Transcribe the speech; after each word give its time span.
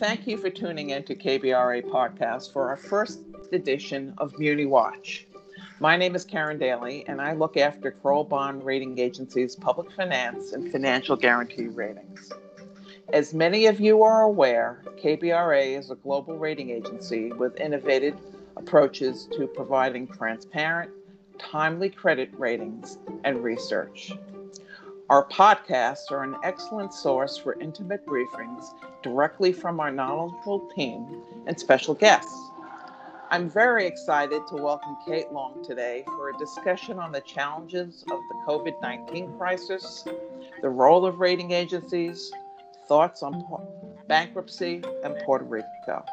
Thank 0.00 0.26
you 0.26 0.38
for 0.38 0.48
tuning 0.48 0.90
in 0.90 1.02
to 1.04 1.14
KBRA 1.14 1.82
podcast 1.90 2.54
for 2.54 2.70
our 2.70 2.78
first 2.78 3.20
edition 3.52 4.14
of 4.16 4.32
Muni 4.38 4.64
Watch. 4.64 5.26
My 5.78 5.94
name 5.98 6.14
is 6.14 6.24
Karen 6.24 6.58
Daly, 6.58 7.04
and 7.06 7.20
I 7.20 7.34
look 7.34 7.58
after 7.58 7.90
Kroll 7.90 8.24
Bond 8.24 8.64
Rating 8.64 8.98
Agency's 8.98 9.54
public 9.54 9.92
finance 9.92 10.54
and 10.54 10.72
financial 10.72 11.16
guarantee 11.16 11.66
ratings. 11.66 12.32
As 13.12 13.34
many 13.34 13.66
of 13.66 13.78
you 13.78 14.02
are 14.02 14.22
aware, 14.22 14.82
KBRA 15.04 15.78
is 15.78 15.90
a 15.90 15.96
global 15.96 16.38
rating 16.38 16.70
agency 16.70 17.30
with 17.32 17.60
innovative 17.60 18.16
approaches 18.56 19.28
to 19.32 19.46
providing 19.48 20.08
transparent, 20.08 20.90
timely 21.38 21.90
credit 21.90 22.30
ratings 22.38 22.96
and 23.24 23.44
research. 23.44 24.14
Our 25.10 25.26
podcasts 25.26 26.12
are 26.12 26.22
an 26.22 26.36
excellent 26.44 26.94
source 26.94 27.36
for 27.36 27.58
intimate 27.58 28.06
briefings 28.06 28.74
directly 29.02 29.52
from 29.52 29.80
our 29.80 29.90
knowledgeable 29.90 30.70
team 30.76 31.24
and 31.48 31.58
special 31.58 31.94
guests. 31.94 32.32
I'm 33.28 33.50
very 33.50 33.88
excited 33.88 34.42
to 34.46 34.54
welcome 34.54 34.96
Kate 35.04 35.32
Long 35.32 35.64
today 35.64 36.04
for 36.06 36.30
a 36.30 36.38
discussion 36.38 37.00
on 37.00 37.10
the 37.10 37.22
challenges 37.22 38.04
of 38.08 38.20
the 38.28 38.34
COVID 38.46 38.80
19 38.80 39.36
crisis, 39.36 40.06
the 40.62 40.70
role 40.70 41.04
of 41.04 41.18
rating 41.18 41.50
agencies, 41.50 42.30
thoughts 42.86 43.24
on 43.24 43.44
bankruptcy, 44.06 44.80
and 45.02 45.16
Puerto 45.24 45.44
Rico. 45.44 46.04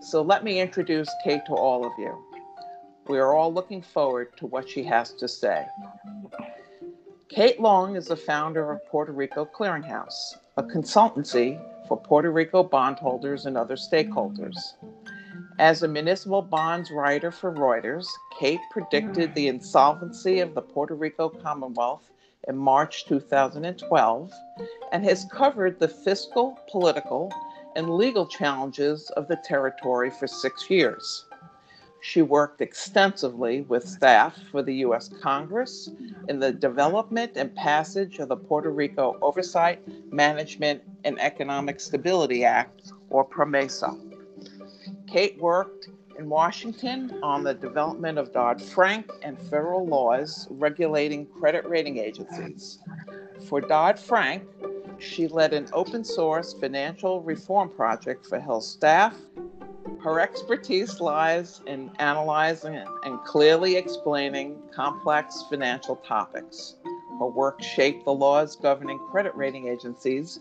So 0.00 0.22
let 0.22 0.42
me 0.42 0.58
introduce 0.58 1.08
Kate 1.22 1.42
to 1.46 1.52
all 1.52 1.86
of 1.86 1.92
you. 1.98 2.20
We 3.06 3.18
are 3.20 3.32
all 3.32 3.54
looking 3.54 3.80
forward 3.80 4.36
to 4.38 4.46
what 4.46 4.68
she 4.68 4.82
has 4.82 5.12
to 5.12 5.28
say. 5.28 5.64
Kate 7.30 7.58
Long 7.58 7.96
is 7.96 8.08
the 8.08 8.16
founder 8.16 8.70
of 8.70 8.84
Puerto 8.86 9.10
Rico 9.10 9.46
Clearinghouse, 9.46 10.36
a 10.58 10.62
consultancy 10.62 11.58
for 11.88 11.96
Puerto 11.96 12.30
Rico 12.30 12.62
bondholders 12.62 13.46
and 13.46 13.56
other 13.56 13.76
stakeholders. 13.76 14.56
As 15.58 15.82
a 15.82 15.88
municipal 15.88 16.42
bonds 16.42 16.90
writer 16.90 17.30
for 17.30 17.50
Reuters, 17.50 18.06
Kate 18.38 18.60
predicted 18.70 19.34
the 19.34 19.48
insolvency 19.48 20.40
of 20.40 20.54
the 20.54 20.60
Puerto 20.60 20.94
Rico 20.94 21.30
Commonwealth 21.30 22.10
in 22.46 22.56
March 22.58 23.06
2012 23.06 24.32
and 24.92 25.04
has 25.04 25.26
covered 25.32 25.80
the 25.80 25.88
fiscal, 25.88 26.58
political, 26.70 27.32
and 27.74 27.96
legal 27.96 28.26
challenges 28.26 29.10
of 29.16 29.28
the 29.28 29.36
territory 29.44 30.10
for 30.10 30.26
six 30.26 30.68
years. 30.68 31.24
She 32.06 32.20
worked 32.20 32.60
extensively 32.60 33.62
with 33.62 33.88
staff 33.88 34.38
for 34.50 34.62
the 34.62 34.74
U.S. 34.86 35.08
Congress 35.22 35.88
in 36.28 36.38
the 36.38 36.52
development 36.52 37.32
and 37.36 37.52
passage 37.54 38.18
of 38.18 38.28
the 38.28 38.36
Puerto 38.36 38.68
Rico 38.68 39.16
Oversight, 39.22 39.80
Management, 40.12 40.82
and 41.04 41.18
Economic 41.18 41.80
Stability 41.80 42.44
Act, 42.44 42.92
or 43.08 43.24
PROMESA. 43.24 43.98
Kate 45.06 45.40
worked 45.40 45.88
in 46.18 46.28
Washington 46.28 47.18
on 47.22 47.42
the 47.42 47.54
development 47.54 48.18
of 48.18 48.34
Dodd 48.34 48.60
Frank 48.60 49.10
and 49.22 49.40
federal 49.48 49.86
laws 49.86 50.46
regulating 50.50 51.24
credit 51.24 51.66
rating 51.66 51.96
agencies. 51.96 52.80
For 53.48 53.62
Dodd 53.62 53.98
Frank, 53.98 54.42
she 54.98 55.26
led 55.26 55.54
an 55.54 55.68
open 55.72 56.04
source 56.04 56.52
financial 56.52 57.22
reform 57.22 57.70
project 57.70 58.26
for 58.26 58.38
Hill 58.38 58.60
staff 58.60 59.16
her 60.04 60.20
expertise 60.20 61.00
lies 61.00 61.62
in 61.66 61.90
analyzing 61.98 62.78
and 63.04 63.18
clearly 63.24 63.76
explaining 63.76 64.60
complex 64.74 65.44
financial 65.48 65.96
topics. 65.96 66.74
Her 67.18 67.26
work 67.26 67.62
shaped 67.62 68.04
the 68.04 68.12
laws 68.12 68.54
governing 68.54 68.98
credit 69.10 69.34
rating 69.34 69.66
agencies, 69.66 70.38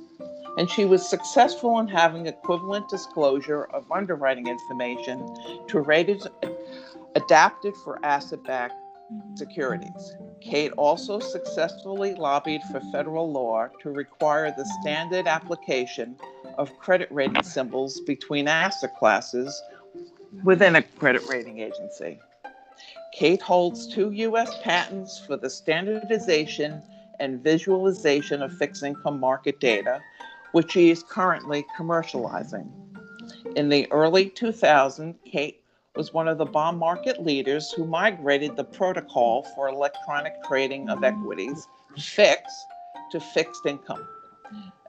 and 0.58 0.70
she 0.70 0.84
was 0.84 1.10
successful 1.10 1.80
in 1.80 1.88
having 1.88 2.28
equivalent 2.28 2.90
disclosure 2.90 3.64
of 3.74 3.90
underwriting 3.90 4.48
information 4.48 5.26
to 5.70 5.80
ratings 5.80 6.28
adapted 7.16 7.74
for 7.86 8.04
asset 8.06 8.44
backed 8.44 8.74
securities. 9.36 10.16
Kate 10.42 10.74
also 10.74 11.20
successfully 11.20 12.16
lobbied 12.16 12.62
for 12.64 12.82
federal 12.92 13.32
law 13.32 13.70
to 13.82 13.92
require 13.92 14.54
the 14.58 14.66
standard 14.82 15.26
application 15.26 16.18
of 16.58 16.78
credit 16.80 17.10
rating 17.12 17.44
symbols 17.44 18.00
between 18.02 18.48
asset 18.48 18.96
classes 18.98 19.62
within 20.44 20.76
a 20.76 20.82
credit 20.82 21.22
rating 21.30 21.60
agency. 21.60 22.20
Kate 23.14 23.42
holds 23.42 23.88
two 23.88 24.12
U.S. 24.12 24.58
patents 24.64 25.20
for 25.20 25.38
the 25.38 25.50
standardization 25.50 26.82
and 27.20 27.44
visualization 27.44 28.42
of 28.42 28.52
fixed 28.58 28.84
income 28.84 29.20
market 29.20 29.60
data, 29.60 30.02
which 30.52 30.72
she 30.72 30.90
is 30.90 31.04
currently 31.04 31.64
commercializing. 31.78 32.68
In 33.56 33.70
the 33.70 33.90
early 33.92 34.30
2000s, 34.32 35.16
Kate 35.26 35.62
was 35.96 36.12
one 36.12 36.28
of 36.28 36.40
the 36.40 36.46
bond 36.46 36.80
market 36.80 37.24
leaders 37.24 37.72
who 37.72 37.86
migrated 37.86 38.56
the 38.56 38.64
protocol 38.64 39.44
for 39.56 39.68
electronic 39.68 40.34
trading 40.48 40.90
of 40.90 41.04
equities, 41.04 41.68
FIX, 41.98 42.42
to 43.12 43.20
fixed 43.20 43.66
income. 43.68 44.08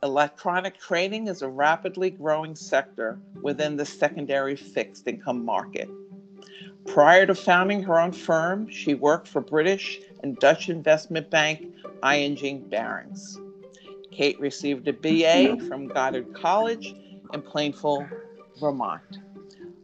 Electronic 0.04 0.78
trading 0.78 1.28
is 1.28 1.41
a 1.41 1.48
rapidly 1.48 2.10
growing 2.10 2.54
sector 2.54 3.19
within 3.41 3.75
the 3.75 3.87
secondary 3.87 4.54
fixed 4.54 5.09
income 5.09 5.42
market. 5.42 5.88
Prior 6.87 7.25
to 7.25 7.34
founding 7.34 7.82
her 7.82 7.98
own 7.98 8.12
firm, 8.12 8.69
she 8.69 8.93
worked 8.93 9.26
for 9.26 9.41
British 9.41 10.03
and 10.22 10.37
Dutch 10.37 10.69
investment 10.69 11.31
bank 11.31 11.75
ING 12.04 12.69
Barings. 12.69 13.38
Kate 14.12 14.38
received 14.38 14.87
a 14.88 14.93
BA 14.93 15.56
from 15.66 15.88
Goddard 15.88 16.34
College 16.34 16.94
in 17.32 17.41
Plainfield, 17.41 18.04
Vermont. 18.60 19.20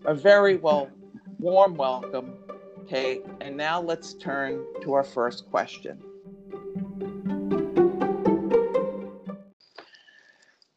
A 0.04 0.14
very 0.14 0.56
well 0.56 0.90
warm 1.38 1.76
welcome, 1.76 2.34
Kate. 2.86 3.24
And 3.40 3.56
now 3.56 3.80
let's 3.80 4.12
turn 4.12 4.66
to 4.82 4.92
our 4.92 5.02
first 5.02 5.50
question. 5.50 5.98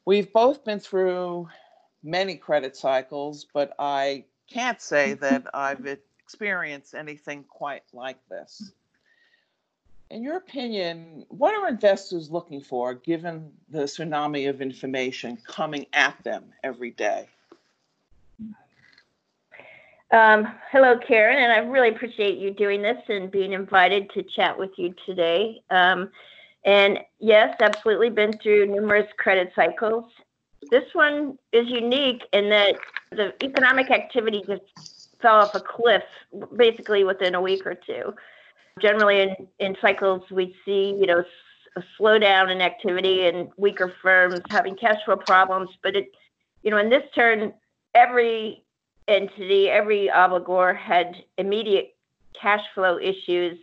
We've 0.06 0.32
both 0.32 0.66
been 0.66 0.80
through 0.80 1.50
many 2.04 2.36
credit 2.36 2.76
cycles, 2.76 3.46
but 3.54 3.74
I 3.80 4.26
can't 4.52 4.82
say 4.82 5.14
that 5.22 5.48
I've 5.54 5.86
experienced 5.86 6.94
anything 6.94 7.46
quite 7.48 7.84
like 7.94 8.18
this. 8.30 8.72
In 10.10 10.22
your 10.22 10.38
opinion, 10.38 11.26
what 11.30 11.56
are 11.56 11.68
investors 11.68 12.30
looking 12.30 12.62
for 12.62 12.94
given 12.94 13.52
the 13.70 13.84
tsunami 13.84 14.48
of 14.50 14.62
information 14.62 15.38
coming 15.48 15.88
at 15.92 16.22
them 16.24 16.54
every 16.64 16.92
day? 16.92 17.28
Um, 20.12 20.48
hello, 20.72 21.00
Karen, 21.00 21.42
and 21.42 21.52
I 21.52 21.58
really 21.58 21.90
appreciate 21.90 22.38
you 22.38 22.52
doing 22.52 22.84
this 22.84 23.02
and 23.10 23.32
being 23.32 23.54
invited 23.54 24.12
to 24.12 24.22
chat 24.22 24.60
with 24.60 24.70
you 24.78 24.94
today. 25.08 25.64
Um, 25.72 26.12
and 26.66 27.00
yes, 27.20 27.56
absolutely 27.60 28.10
been 28.10 28.34
through 28.38 28.68
numerous 28.68 29.08
credit 29.18 29.52
cycles. 29.56 30.06
This 30.72 30.86
one 30.94 31.38
is 31.52 31.68
unique 31.68 32.24
in 32.32 32.50
that 32.50 32.76
the 33.12 33.34
economic 33.44 33.92
activity 33.92 34.44
just 34.48 35.18
fell 35.22 35.36
off 35.36 35.56
a 35.56 35.60
cliff 35.60 36.04
basically 36.56 37.04
within 37.04 37.36
a 37.36 37.42
week 37.42 37.66
or 37.66 37.76
two. 37.76 38.14
Generally, 38.80 39.22
in, 39.22 39.48
in 39.60 39.78
cycles, 39.82 40.24
we 40.32 40.56
see, 40.66 40.96
you 41.00 41.06
know, 41.06 41.24
a 41.76 41.84
slowdown 42.00 42.52
in 42.52 42.62
activity 42.62 43.28
and 43.28 43.50
weaker 43.58 43.94
firms 44.02 44.42
having 44.50 44.76
cash 44.76 45.04
flow 45.06 45.18
problems. 45.18 45.70
But 45.82 45.96
it, 45.96 46.12
you 46.64 46.72
know, 46.72 46.78
in 46.78 46.90
this 46.90 47.04
turn, 47.14 47.54
every 47.94 48.64
entity, 49.08 49.70
every 49.70 50.10
obligor 50.14 50.76
had 50.76 51.24
immediate 51.38 51.96
cash 52.40 52.64
flow 52.74 52.98
issues 53.00 53.58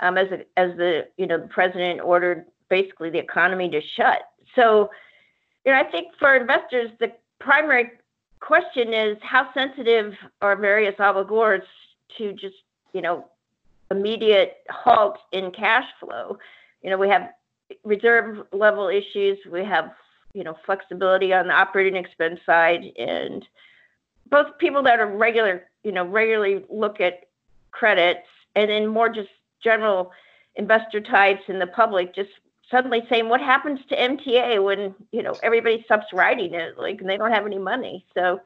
um, 0.00 0.18
as, 0.18 0.28
a, 0.30 0.38
as 0.58 0.76
the 0.76 1.08
you 1.16 1.26
know 1.26 1.38
the 1.38 1.48
president 1.48 2.00
ordered 2.00 2.46
basically 2.68 3.10
the 3.10 3.18
economy 3.18 3.68
to 3.70 3.80
shut. 3.96 4.20
So, 4.54 4.90
you 5.64 5.72
know, 5.72 5.78
I 5.78 5.84
think 5.84 6.08
for 6.18 6.34
investors, 6.34 6.90
the 6.98 7.12
primary 7.40 7.92
question 8.40 8.92
is 8.92 9.16
how 9.22 9.52
sensitive 9.54 10.14
are 10.42 10.56
various 10.56 10.94
obligors 10.96 11.62
to 12.18 12.32
just 12.32 12.56
you 12.92 13.02
know 13.02 13.26
immediate 13.90 14.58
halt 14.70 15.18
in 15.32 15.50
cash 15.52 15.86
flow. 16.00 16.38
You 16.82 16.90
know, 16.90 16.98
we 16.98 17.08
have 17.08 17.30
reserve 17.84 18.46
level 18.52 18.88
issues, 18.88 19.38
we 19.50 19.64
have 19.64 19.92
you 20.34 20.44
know 20.44 20.56
flexibility 20.66 21.32
on 21.32 21.48
the 21.48 21.54
operating 21.54 21.96
expense 21.96 22.40
side, 22.44 22.84
and 22.98 23.46
both 24.30 24.58
people 24.58 24.82
that 24.82 24.98
are 24.98 25.06
regular, 25.06 25.64
you 25.84 25.92
know, 25.92 26.04
regularly 26.04 26.64
look 26.68 27.00
at 27.00 27.28
credits 27.70 28.26
and 28.54 28.70
then 28.70 28.86
more 28.86 29.08
just 29.08 29.28
general 29.62 30.12
investor 30.56 31.00
types 31.00 31.42
in 31.48 31.58
the 31.58 31.66
public 31.66 32.14
just 32.14 32.30
suddenly 32.70 33.02
saying 33.08 33.28
what 33.28 33.40
happens 33.40 33.78
to 33.88 33.96
MTA 33.96 34.62
when, 34.62 34.94
you 35.12 35.22
know, 35.22 35.34
everybody 35.42 35.82
stops 35.84 36.06
riding 36.12 36.54
it 36.54 36.78
like 36.78 37.00
and 37.00 37.08
they 37.08 37.16
don't 37.16 37.32
have 37.32 37.46
any 37.46 37.58
money. 37.58 38.04
So 38.14 38.40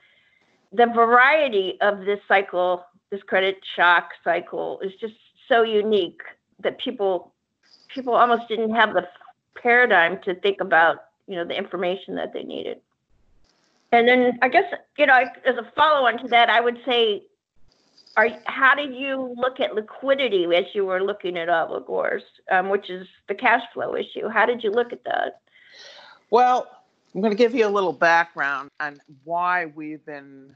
the 0.73 0.87
variety 0.87 1.79
of 1.81 2.01
this 2.01 2.21
cycle, 2.29 2.85
this 3.11 3.23
credit 3.23 3.59
shock 3.77 4.11
cycle 4.23 4.81
is 4.81 4.93
just 5.01 5.15
so 5.49 5.63
unique 5.63 6.21
that 6.61 6.79
people 6.79 7.33
people 7.89 8.15
almost 8.15 8.47
didn't 8.49 8.75
have 8.75 8.95
the 8.95 9.09
paradigm 9.61 10.21
to 10.23 10.35
think 10.35 10.61
about, 10.61 11.07
you 11.27 11.37
know, 11.37 11.45
the 11.45 11.57
information 11.57 12.15
that 12.15 12.33
they 12.33 12.43
needed. 12.43 12.79
And 13.93 14.07
then 14.07 14.39
I 14.43 14.49
guess, 14.49 14.73
you 14.97 15.07
know, 15.07 15.25
as 15.45 15.57
a 15.57 15.69
follow 15.75 16.07
on 16.07 16.19
to 16.19 16.29
that, 16.29 16.49
I 16.49 16.61
would 16.61 16.79
say, 16.87 17.23
are 18.21 18.39
how 18.47 18.75
did 18.75 18.95
you 18.95 19.35
look 19.37 19.61
at 19.61 19.75
liquidity 19.75 20.45
as 20.55 20.65
you 20.75 20.85
were 20.85 21.03
looking 21.03 21.37
at 21.37 21.49
obligors, 21.49 22.23
um, 22.51 22.69
which 22.69 22.91
is 22.91 23.07
the 23.29 23.35
cash 23.35 23.63
flow 23.73 23.95
issue? 23.95 24.29
How 24.29 24.47
did 24.47 24.63
you 24.63 24.71
look 24.71 24.93
at 24.93 25.05
that? 25.05 25.41
Well, 26.31 26.69
I'm 27.15 27.21
going 27.21 27.33
to 27.33 27.37
give 27.37 27.55
you 27.55 27.67
a 27.67 27.69
little 27.69 27.93
background 27.93 28.71
on 28.79 29.01
why 29.25 29.67
we've 29.67 30.05
been 30.05 30.55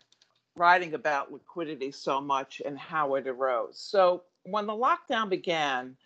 writing 0.56 0.94
about 0.94 1.32
liquidity 1.32 1.90
so 1.90 2.20
much 2.20 2.62
and 2.64 2.78
how 2.78 3.16
it 3.16 3.26
arose. 3.26 3.78
So, 3.78 4.22
when 4.44 4.66
the 4.66 4.72
lockdown 4.72 5.30
began, 5.30 5.96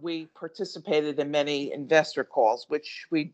we 0.00 0.26
participated 0.34 1.18
in 1.18 1.30
many 1.30 1.72
investor 1.72 2.24
calls, 2.24 2.64
which 2.68 3.06
we 3.10 3.32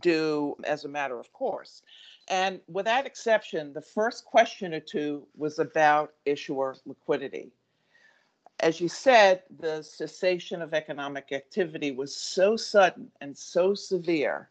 do 0.00 0.54
as 0.64 0.84
a 0.84 0.88
matter 0.88 1.18
of 1.18 1.32
course. 1.32 1.82
And 2.30 2.60
without 2.68 3.06
exception, 3.06 3.72
the 3.72 3.82
first 3.82 4.24
question 4.24 4.72
or 4.72 4.80
two 4.80 5.26
was 5.36 5.58
about 5.58 6.14
issuer 6.24 6.76
liquidity. 6.86 7.50
As 8.60 8.80
you 8.80 8.88
said, 8.88 9.42
the 9.58 9.82
cessation 9.82 10.62
of 10.62 10.72
economic 10.72 11.32
activity 11.32 11.90
was 11.90 12.14
so 12.14 12.56
sudden 12.56 13.10
and 13.20 13.36
so 13.36 13.74
severe 13.74 14.48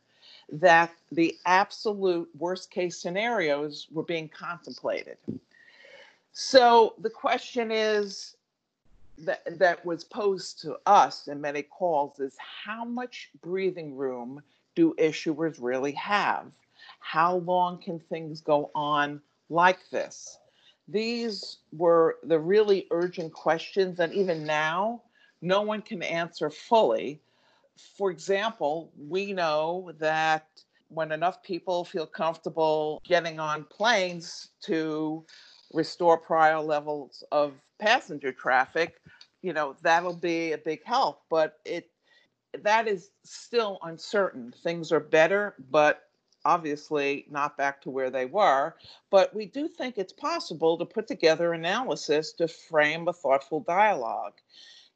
that 0.51 0.91
the 1.11 1.37
absolute 1.45 2.29
worst 2.37 2.69
case 2.69 2.97
scenarios 2.97 3.87
were 3.91 4.03
being 4.03 4.27
contemplated. 4.27 5.17
So 6.33 6.95
the 6.97 7.09
question 7.09 7.71
is 7.71 8.35
that, 9.19 9.57
that 9.57 9.85
was 9.85 10.03
posed 10.03 10.59
to 10.61 10.77
us 10.85 11.29
in 11.29 11.39
many 11.39 11.61
calls 11.61 12.19
is 12.19 12.35
how 12.37 12.83
much 12.83 13.29
breathing 13.41 13.95
room 13.95 14.41
do 14.75 14.95
issuers 14.99 15.57
really 15.61 15.93
have? 15.93 16.47
How 16.99 17.37
long 17.37 17.81
can 17.81 17.99
things 17.99 18.41
go 18.41 18.71
on 18.75 19.21
like 19.49 19.89
this? 19.89 20.37
These 20.87 21.57
were 21.71 22.17
the 22.23 22.39
really 22.39 22.87
urgent 22.91 23.33
questions, 23.33 23.99
and 23.99 24.13
even 24.13 24.45
now, 24.45 25.03
no 25.41 25.61
one 25.61 25.81
can 25.81 26.01
answer 26.03 26.49
fully 26.49 27.21
for 27.97 28.11
example, 28.11 28.91
we 28.97 29.33
know 29.33 29.91
that 29.99 30.47
when 30.89 31.11
enough 31.11 31.41
people 31.43 31.85
feel 31.85 32.05
comfortable 32.05 33.01
getting 33.05 33.39
on 33.39 33.63
planes 33.65 34.49
to 34.61 35.25
restore 35.73 36.17
prior 36.17 36.59
levels 36.59 37.23
of 37.31 37.53
passenger 37.79 38.31
traffic, 38.31 39.01
you 39.41 39.53
know, 39.53 39.75
that'll 39.81 40.15
be 40.15 40.51
a 40.53 40.57
big 40.57 40.83
help. 40.83 41.21
But 41.29 41.59
it 41.65 41.89
that 42.63 42.87
is 42.87 43.11
still 43.23 43.77
uncertain. 43.83 44.53
Things 44.63 44.91
are 44.91 44.99
better, 44.99 45.55
but 45.69 46.08
obviously 46.49 47.25
not 47.29 47.57
back 47.57 47.79
to 47.81 47.91
where 47.91 48.09
they 48.09 48.25
were. 48.25 48.75
But 49.11 49.33
we 49.35 49.45
do 49.45 49.67
think 49.67 49.97
it's 49.97 50.13
possible 50.13 50.77
to 50.77 50.85
put 50.85 51.07
together 51.07 51.53
analysis 51.53 52.33
to 52.33 52.47
frame 52.47 53.07
a 53.07 53.13
thoughtful 53.13 53.59
dialogue. 53.59 54.33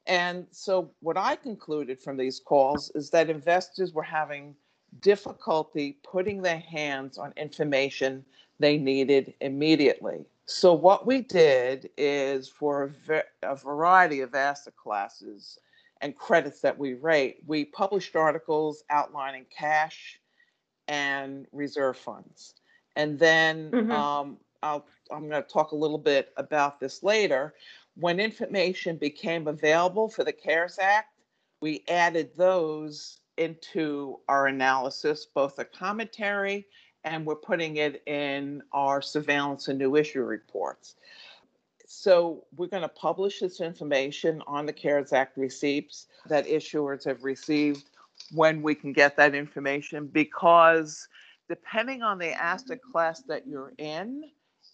And 0.06 0.46
so, 0.50 0.90
what 1.00 1.16
I 1.16 1.36
concluded 1.36 2.00
from 2.00 2.16
these 2.16 2.40
calls 2.40 2.90
is 2.94 3.10
that 3.10 3.30
investors 3.30 3.92
were 3.92 4.02
having 4.02 4.54
difficulty 5.00 5.98
putting 6.02 6.42
their 6.42 6.58
hands 6.58 7.18
on 7.18 7.32
information 7.36 8.24
they 8.60 8.76
needed 8.76 9.34
immediately. 9.40 10.26
So, 10.46 10.74
what 10.74 11.06
we 11.06 11.22
did 11.22 11.88
is 11.96 12.48
for 12.48 12.82
a, 12.82 12.88
ve- 12.88 13.30
a 13.42 13.56
variety 13.56 14.20
of 14.20 14.34
asset 14.34 14.76
classes 14.76 15.58
and 16.00 16.16
credits 16.16 16.60
that 16.60 16.78
we 16.78 16.94
rate, 16.94 17.38
we 17.46 17.64
published 17.64 18.14
articles 18.14 18.84
outlining 18.90 19.46
cash 19.56 20.20
and 20.88 21.46
reserve 21.52 21.96
funds. 21.96 22.54
And 22.96 23.18
then 23.18 23.70
mm-hmm. 23.70 23.90
um, 23.90 24.36
I'll, 24.62 24.86
I'm 25.10 25.28
going 25.28 25.42
to 25.42 25.48
talk 25.48 25.72
a 25.72 25.76
little 25.76 25.98
bit 25.98 26.32
about 26.36 26.80
this 26.80 27.02
later 27.02 27.54
when 27.96 28.18
information 28.18 28.96
became 28.96 29.46
available 29.46 30.08
for 30.08 30.24
the 30.24 30.32
CARES 30.32 30.78
Act, 30.78 31.20
we 31.60 31.84
added 31.88 32.30
those 32.36 33.20
into 33.36 34.18
our 34.28 34.46
analysis, 34.46 35.26
both 35.26 35.58
a 35.58 35.64
commentary 35.64 36.66
and 37.04 37.26
we're 37.26 37.36
putting 37.36 37.76
it 37.76 38.02
in 38.06 38.62
our 38.72 39.02
surveillance 39.02 39.68
and 39.68 39.78
new 39.78 39.96
issue 39.96 40.22
reports. 40.22 40.96
So 41.86 42.44
we're 42.56 42.68
going 42.68 42.82
to 42.82 42.88
publish 42.88 43.40
this 43.40 43.60
information 43.60 44.42
on 44.46 44.64
the 44.66 44.72
CARES 44.72 45.12
Act 45.12 45.36
receipts 45.36 46.06
that 46.26 46.46
issuers 46.46 47.04
have 47.04 47.22
received 47.22 47.90
when 48.32 48.62
we 48.62 48.74
can 48.74 48.92
get 48.92 49.16
that 49.16 49.34
information 49.34 50.06
because 50.06 51.08
depending 51.48 52.02
on 52.02 52.18
the 52.18 52.26
mm-hmm. 52.26 52.40
asset 52.40 52.80
class 52.82 53.22
that 53.22 53.46
you're 53.46 53.72
in, 53.78 54.24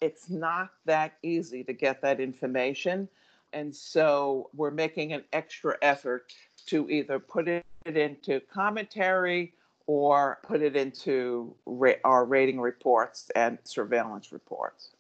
it's 0.01 0.31
not 0.31 0.71
that 0.87 1.15
easy 1.23 1.65
to 1.65 1.73
get 1.73 2.01
that 2.03 2.21
information. 2.21 3.09
And 3.53 3.75
so 3.75 4.49
we're 4.55 4.71
making 4.71 5.13
an 5.13 5.25
extra 5.33 5.77
effort 5.83 6.33
to 6.67 6.89
either 6.89 7.19
put 7.19 7.49
it 7.49 7.65
into 7.85 8.41
commentary 8.53 9.53
or 9.87 10.39
put 10.45 10.63
it 10.63 10.77
into 10.77 11.55
ra- 11.67 11.95
our 12.05 12.25
rating 12.25 12.61
reports 12.61 13.31
and 13.35 13.59
surveillance 13.65 14.31
reports. 14.31 14.91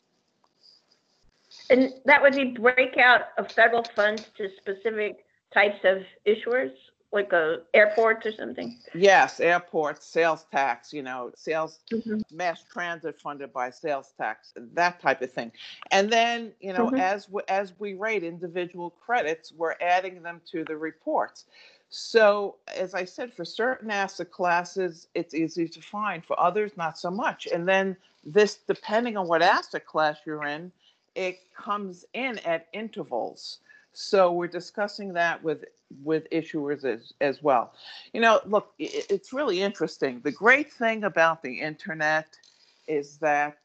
And 1.68 1.92
that 2.06 2.20
would 2.20 2.34
be 2.34 2.46
breakout 2.46 3.28
of 3.38 3.50
federal 3.52 3.84
funds 3.94 4.26
to 4.36 4.50
specific 4.56 5.24
types 5.52 5.78
of 5.84 6.02
issuers? 6.26 6.72
Like 7.12 7.32
a 7.32 7.60
airports 7.74 8.26
or 8.26 8.32
something? 8.32 8.78
Yes, 8.94 9.40
airports, 9.40 10.06
sales 10.06 10.46
tax, 10.50 10.92
you 10.92 11.02
know, 11.02 11.32
sales 11.34 11.80
mm-hmm. 11.92 12.20
mass 12.32 12.62
transit 12.72 13.20
funded 13.20 13.52
by 13.52 13.70
sales 13.70 14.12
tax, 14.16 14.52
that 14.74 15.00
type 15.00 15.20
of 15.20 15.32
thing. 15.32 15.50
And 15.90 16.12
then, 16.12 16.52
you 16.60 16.72
know, 16.72 16.86
mm-hmm. 16.86 17.00
as 17.00 17.28
we, 17.28 17.42
as 17.48 17.72
we 17.78 17.94
rate 17.94 18.22
individual 18.22 18.90
credits, 18.90 19.52
we're 19.52 19.74
adding 19.80 20.22
them 20.22 20.40
to 20.52 20.64
the 20.64 20.76
reports. 20.76 21.46
So, 21.92 22.54
as 22.76 22.94
I 22.94 23.04
said, 23.04 23.32
for 23.32 23.44
certain 23.44 23.90
asset 23.90 24.30
classes, 24.30 25.08
it's 25.14 25.34
easy 25.34 25.66
to 25.66 25.82
find. 25.82 26.24
For 26.24 26.38
others, 26.38 26.70
not 26.76 26.96
so 26.96 27.10
much. 27.10 27.48
And 27.52 27.66
then 27.66 27.96
this, 28.24 28.58
depending 28.68 29.16
on 29.16 29.26
what 29.26 29.42
asset 29.42 29.86
class 29.86 30.18
you're 30.24 30.46
in, 30.46 30.70
it 31.16 31.40
comes 31.52 32.04
in 32.14 32.38
at 32.40 32.68
intervals. 32.72 33.58
So 33.92 34.30
we're 34.30 34.46
discussing 34.46 35.12
that 35.14 35.42
with 35.42 35.64
with 36.02 36.28
issuers 36.30 36.84
as, 36.84 37.12
as 37.20 37.42
well. 37.42 37.72
You 38.12 38.20
know, 38.20 38.40
look, 38.46 38.72
it, 38.78 39.06
it's 39.10 39.32
really 39.32 39.60
interesting. 39.62 40.20
The 40.22 40.32
great 40.32 40.72
thing 40.72 41.04
about 41.04 41.42
the 41.42 41.60
internet 41.60 42.38
is 42.86 43.18
that 43.18 43.58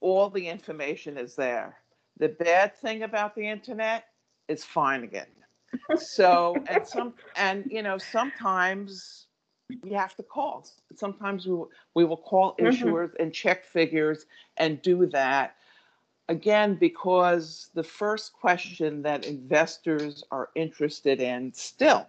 all 0.00 0.30
the 0.30 0.48
information 0.48 1.16
is 1.16 1.34
there. 1.34 1.76
The 2.18 2.28
bad 2.28 2.76
thing 2.76 3.02
about 3.02 3.34
the 3.34 3.46
internet 3.48 4.04
is 4.48 4.64
finding 4.64 5.12
it. 5.12 5.28
So, 5.98 6.54
and 6.68 6.86
some, 6.86 7.14
and 7.36 7.64
you 7.70 7.82
know, 7.82 7.96
sometimes 7.96 9.26
you 9.82 9.94
have 9.96 10.14
to 10.16 10.22
call. 10.22 10.66
Sometimes 10.94 11.46
we, 11.46 11.56
we 11.94 12.04
will 12.04 12.18
call 12.18 12.52
mm-hmm. 12.52 12.66
issuers 12.66 13.08
mm-hmm. 13.08 13.22
and 13.22 13.32
check 13.32 13.64
figures 13.64 14.26
and 14.58 14.82
do 14.82 15.06
that 15.06 15.56
again, 16.32 16.74
because 16.74 17.68
the 17.74 17.84
first 17.84 18.32
question 18.32 19.02
that 19.02 19.26
investors 19.26 20.24
are 20.30 20.48
interested 20.54 21.20
in 21.20 21.52
still 21.52 22.06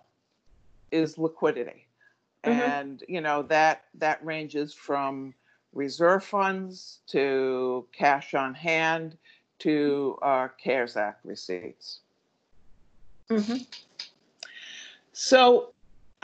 is 0.91 1.17
liquidity. 1.17 1.85
Mm-hmm. 2.43 2.59
And 2.59 3.03
you 3.07 3.21
know 3.21 3.43
that 3.43 3.83
that 3.95 4.23
ranges 4.25 4.73
from 4.73 5.33
reserve 5.73 6.23
funds 6.23 6.99
to 7.07 7.85
cash 7.91 8.33
on 8.33 8.53
hand 8.53 9.17
to 9.59 10.17
our 10.21 10.49
CARES 10.49 10.95
Act 10.97 11.19
receipts. 11.25 11.99
Mm-hmm. 13.29 13.63
So 15.11 15.72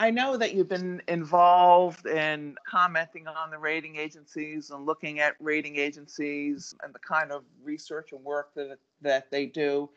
I 0.00 0.10
know 0.10 0.38
that 0.38 0.54
you've 0.54 0.70
been 0.70 1.02
involved 1.08 2.06
in 2.06 2.56
commenting 2.66 3.26
on 3.26 3.50
the 3.50 3.58
rating 3.58 3.96
agencies 3.96 4.70
and 4.70 4.86
looking 4.86 5.20
at 5.20 5.34
rating 5.40 5.76
agencies 5.76 6.74
and 6.82 6.94
the 6.94 6.98
kind 7.00 7.30
of 7.30 7.44
research 7.62 8.12
and 8.12 8.24
work 8.24 8.54
that 8.54 8.78
that 9.02 9.30
they 9.30 9.44
do. 9.44 9.90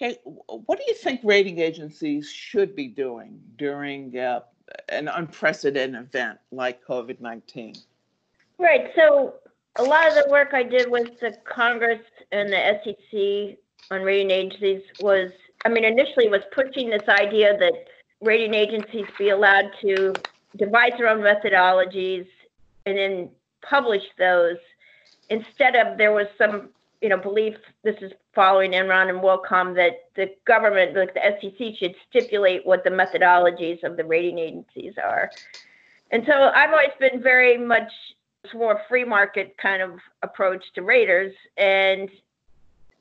Okay, 0.00 0.16
what 0.24 0.78
do 0.78 0.84
you 0.88 0.94
think 0.94 1.20
rating 1.22 1.58
agencies 1.58 2.26
should 2.30 2.74
be 2.74 2.88
doing 2.88 3.38
during 3.58 4.18
uh, 4.18 4.40
an 4.88 5.08
unprecedented 5.08 6.00
event 6.00 6.38
like 6.50 6.82
COVID 6.82 7.20
nineteen? 7.20 7.74
Right. 8.56 8.92
So 8.96 9.34
a 9.76 9.82
lot 9.82 10.08
of 10.08 10.14
the 10.14 10.26
work 10.30 10.54
I 10.54 10.62
did 10.62 10.90
with 10.90 11.20
the 11.20 11.36
Congress 11.44 12.00
and 12.32 12.48
the 12.48 12.80
SEC 12.82 13.58
on 13.90 14.00
rating 14.04 14.30
agencies 14.30 14.84
was, 15.00 15.32
I 15.66 15.68
mean, 15.68 15.84
initially 15.84 16.30
was 16.30 16.40
pushing 16.50 16.88
this 16.88 17.06
idea 17.08 17.58
that 17.58 17.88
rating 18.20 18.54
agencies 18.54 19.06
be 19.18 19.30
allowed 19.30 19.70
to 19.80 20.12
devise 20.56 20.92
their 20.98 21.08
own 21.08 21.20
methodologies 21.20 22.26
and 22.86 22.96
then 22.96 23.28
publish 23.62 24.02
those 24.18 24.56
instead 25.30 25.74
of 25.74 25.96
there 25.98 26.12
was 26.12 26.26
some 26.36 26.68
you 27.00 27.08
know 27.08 27.16
belief 27.16 27.54
this 27.82 27.96
is 28.00 28.12
following 28.34 28.72
Enron 28.72 29.08
and 29.08 29.20
WorldCom 29.20 29.74
that 29.76 30.08
the 30.16 30.34
government 30.46 30.96
like 30.96 31.14
the 31.14 31.20
SEC 31.40 31.76
should 31.78 31.94
stipulate 32.08 32.66
what 32.66 32.84
the 32.84 32.90
methodologies 32.90 33.82
of 33.84 33.96
the 33.96 34.04
rating 34.04 34.38
agencies 34.38 34.94
are. 35.02 35.30
And 36.10 36.24
so 36.26 36.32
I've 36.32 36.70
always 36.70 36.90
been 36.98 37.22
very 37.22 37.56
much 37.56 37.90
more 38.54 38.80
free 38.88 39.04
market 39.04 39.56
kind 39.58 39.80
of 39.82 39.98
approach 40.22 40.64
to 40.74 40.82
raters, 40.82 41.34
and 41.56 42.10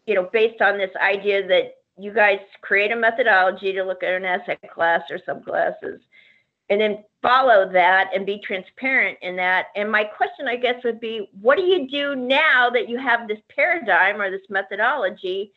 you 0.05 0.15
know, 0.15 0.29
based 0.31 0.61
on 0.61 0.77
this 0.77 0.91
idea 1.01 1.45
that 1.47 1.75
you 1.97 2.13
guys 2.13 2.39
create 2.61 2.91
a 2.91 2.95
methodology 2.95 3.73
to 3.73 3.83
look 3.83 4.03
at 4.03 4.13
an 4.13 4.25
asset 4.25 4.59
class 4.73 5.01
or 5.09 5.19
subclasses, 5.19 5.99
and 6.69 6.81
then 6.81 7.03
follow 7.21 7.71
that 7.71 8.09
and 8.13 8.25
be 8.25 8.41
transparent 8.43 9.17
in 9.21 9.35
that. 9.35 9.67
And 9.75 9.91
my 9.91 10.03
question, 10.03 10.47
I 10.47 10.55
guess, 10.55 10.83
would 10.83 10.99
be, 10.99 11.29
what 11.39 11.57
do 11.57 11.63
you 11.63 11.87
do 11.87 12.15
now 12.15 12.69
that 12.69 12.89
you 12.89 12.97
have 12.97 13.27
this 13.27 13.39
paradigm 13.53 14.21
or 14.21 14.31
this 14.31 14.49
methodology, 14.49 15.51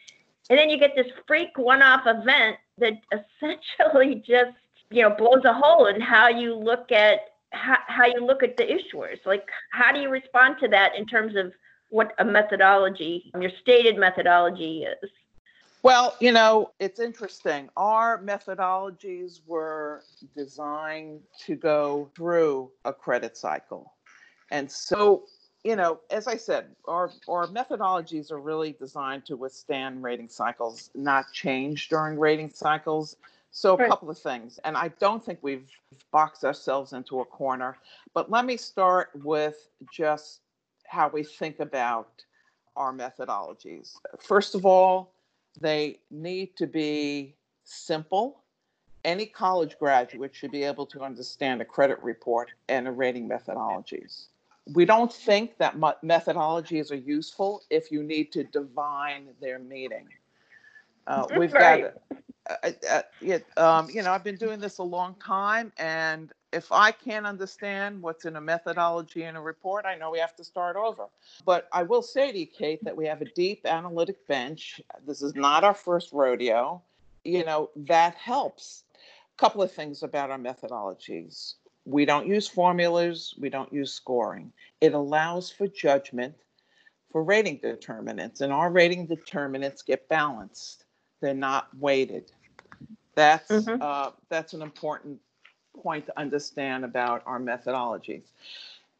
and 0.50 0.58
then 0.58 0.70
you 0.70 0.78
get 0.78 0.94
this 0.94 1.10
freak 1.26 1.56
one-off 1.56 2.02
event 2.06 2.56
that 2.78 2.94
essentially 3.40 4.22
just 4.26 4.52
you 4.90 5.02
know 5.02 5.10
blows 5.10 5.44
a 5.44 5.52
hole 5.52 5.86
in 5.86 6.00
how 6.00 6.28
you 6.28 6.54
look 6.54 6.92
at 6.92 7.20
how, 7.52 7.78
how 7.86 8.06
you 8.06 8.24
look 8.24 8.42
at 8.42 8.56
the 8.56 8.64
issuers. 8.64 9.24
Like 9.24 9.48
how 9.70 9.92
do 9.92 10.00
you 10.00 10.10
respond 10.10 10.56
to 10.60 10.68
that 10.68 10.94
in 10.96 11.06
terms 11.06 11.34
of 11.36 11.52
what 11.88 12.12
a 12.18 12.24
methodology 12.24 13.30
your 13.40 13.50
stated 13.62 13.96
methodology 13.96 14.84
is 14.84 15.10
well 15.86 16.16
you 16.20 16.32
know 16.32 16.70
it's 16.80 16.98
interesting 16.98 17.68
our 17.76 18.20
methodologies 18.22 19.40
were 19.46 20.02
designed 20.36 21.20
to 21.38 21.54
go 21.54 22.10
through 22.16 22.70
a 22.84 22.92
credit 22.92 23.36
cycle 23.36 23.94
and 24.50 24.70
so 24.70 25.24
you 25.62 25.76
know 25.76 26.00
as 26.10 26.26
i 26.26 26.36
said 26.36 26.66
our 26.88 27.10
our 27.28 27.46
methodologies 27.46 28.32
are 28.32 28.40
really 28.40 28.72
designed 28.72 29.24
to 29.24 29.36
withstand 29.36 30.02
rating 30.02 30.28
cycles 30.28 30.90
not 30.94 31.24
change 31.32 31.88
during 31.88 32.18
rating 32.18 32.50
cycles 32.50 33.16
so, 33.52 33.72
a 33.72 33.76
right. 33.78 33.88
couple 33.88 34.10
of 34.10 34.18
things, 34.18 34.60
and 34.64 34.76
I 34.76 34.88
don't 35.00 35.24
think 35.24 35.38
we've 35.40 35.70
boxed 36.12 36.44
ourselves 36.44 36.92
into 36.92 37.20
a 37.20 37.24
corner, 37.24 37.78
but 38.12 38.30
let 38.30 38.44
me 38.44 38.58
start 38.58 39.08
with 39.14 39.70
just 39.90 40.42
how 40.86 41.08
we 41.08 41.24
think 41.24 41.60
about 41.60 42.22
our 42.76 42.92
methodologies. 42.92 43.94
First 44.20 44.54
of 44.54 44.66
all, 44.66 45.14
they 45.56 45.98
need 46.10 46.56
to 46.56 46.66
be 46.66 47.34
simple. 47.64 48.42
Any 49.04 49.26
college 49.26 49.78
graduate 49.78 50.34
should 50.34 50.50
be 50.50 50.64
able 50.64 50.86
to 50.86 51.02
understand 51.02 51.60
a 51.60 51.64
credit 51.64 52.02
report 52.02 52.50
and 52.68 52.88
a 52.88 52.92
rating 52.92 53.28
methodologies. 53.28 54.26
We 54.72 54.84
don't 54.84 55.12
think 55.12 55.58
that 55.58 55.76
methodologies 55.78 56.90
are 56.90 56.96
useful 56.96 57.62
if 57.70 57.92
you 57.92 58.02
need 58.02 58.32
to 58.32 58.44
divine 58.44 59.28
their 59.40 59.60
meaning. 59.60 60.08
Uh, 61.06 61.26
we've 61.38 61.52
right. 61.52 61.84
got 61.84 62.18
uh, 62.90 63.02
it, 63.20 63.46
um, 63.56 63.88
you 63.90 64.02
know, 64.02 64.12
I've 64.12 64.24
been 64.24 64.36
doing 64.36 64.60
this 64.60 64.78
a 64.78 64.82
long 64.82 65.14
time, 65.16 65.72
and 65.78 66.32
if 66.56 66.72
I 66.72 66.90
can't 66.90 67.26
understand 67.26 68.00
what's 68.00 68.24
in 68.24 68.36
a 68.36 68.40
methodology 68.40 69.24
in 69.24 69.36
a 69.36 69.40
report, 69.40 69.84
I 69.84 69.94
know 69.94 70.10
we 70.10 70.18
have 70.18 70.34
to 70.36 70.44
start 70.44 70.74
over. 70.76 71.04
But 71.44 71.68
I 71.70 71.82
will 71.82 72.02
say 72.02 72.32
to 72.32 72.38
you, 72.38 72.46
Kate, 72.46 72.82
that 72.82 72.96
we 72.96 73.06
have 73.06 73.20
a 73.20 73.26
deep 73.26 73.66
analytic 73.66 74.26
bench. 74.26 74.80
This 75.06 75.20
is 75.22 75.34
not 75.34 75.64
our 75.64 75.74
first 75.74 76.12
rodeo. 76.12 76.82
You 77.24 77.44
know, 77.44 77.70
that 77.76 78.14
helps. 78.14 78.84
A 79.36 79.38
couple 79.38 79.62
of 79.62 79.70
things 79.70 80.02
about 80.02 80.30
our 80.30 80.38
methodologies. 80.38 81.54
We 81.84 82.04
don't 82.04 82.26
use 82.26 82.48
formulas, 82.48 83.34
we 83.38 83.50
don't 83.50 83.72
use 83.72 83.92
scoring. 83.92 84.50
It 84.80 84.94
allows 84.94 85.50
for 85.50 85.68
judgment 85.68 86.34
for 87.12 87.22
rating 87.22 87.58
determinants, 87.58 88.40
and 88.40 88.52
our 88.52 88.70
rating 88.70 89.06
determinants 89.06 89.82
get 89.82 90.08
balanced. 90.08 90.84
They're 91.20 91.34
not 91.34 91.68
weighted. 91.78 92.32
That's 93.14 93.50
mm-hmm. 93.50 93.80
uh, 93.80 94.10
that's 94.28 94.52
an 94.52 94.62
important 94.62 95.20
point 95.82 96.06
to 96.06 96.18
understand 96.18 96.84
about 96.84 97.22
our 97.26 97.40
methodologies. 97.40 98.24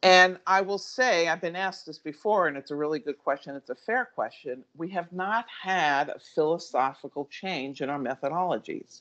And 0.03 0.39
I 0.47 0.61
will 0.61 0.79
say, 0.79 1.27
I've 1.27 1.41
been 1.41 1.57
asked 1.57 1.87
this 1.87 1.99
before, 1.99 2.49
and 2.49 2.57
it's 2.57 2.71
a 2.71 2.77
really 2.77 2.99
good 2.99 3.19
question. 3.19 3.57
It's 3.57 3.71
a 3.71 3.75
fair 3.75 4.09
question. 4.15 4.63
We 4.77 4.89
have 4.91 5.11
not 5.13 5.47
had 5.49 6.11
a 6.11 6.19
philosophical 6.19 7.27
change 7.31 7.81
in 7.81 7.89
our 7.89 7.99
methodologies. 7.99 9.01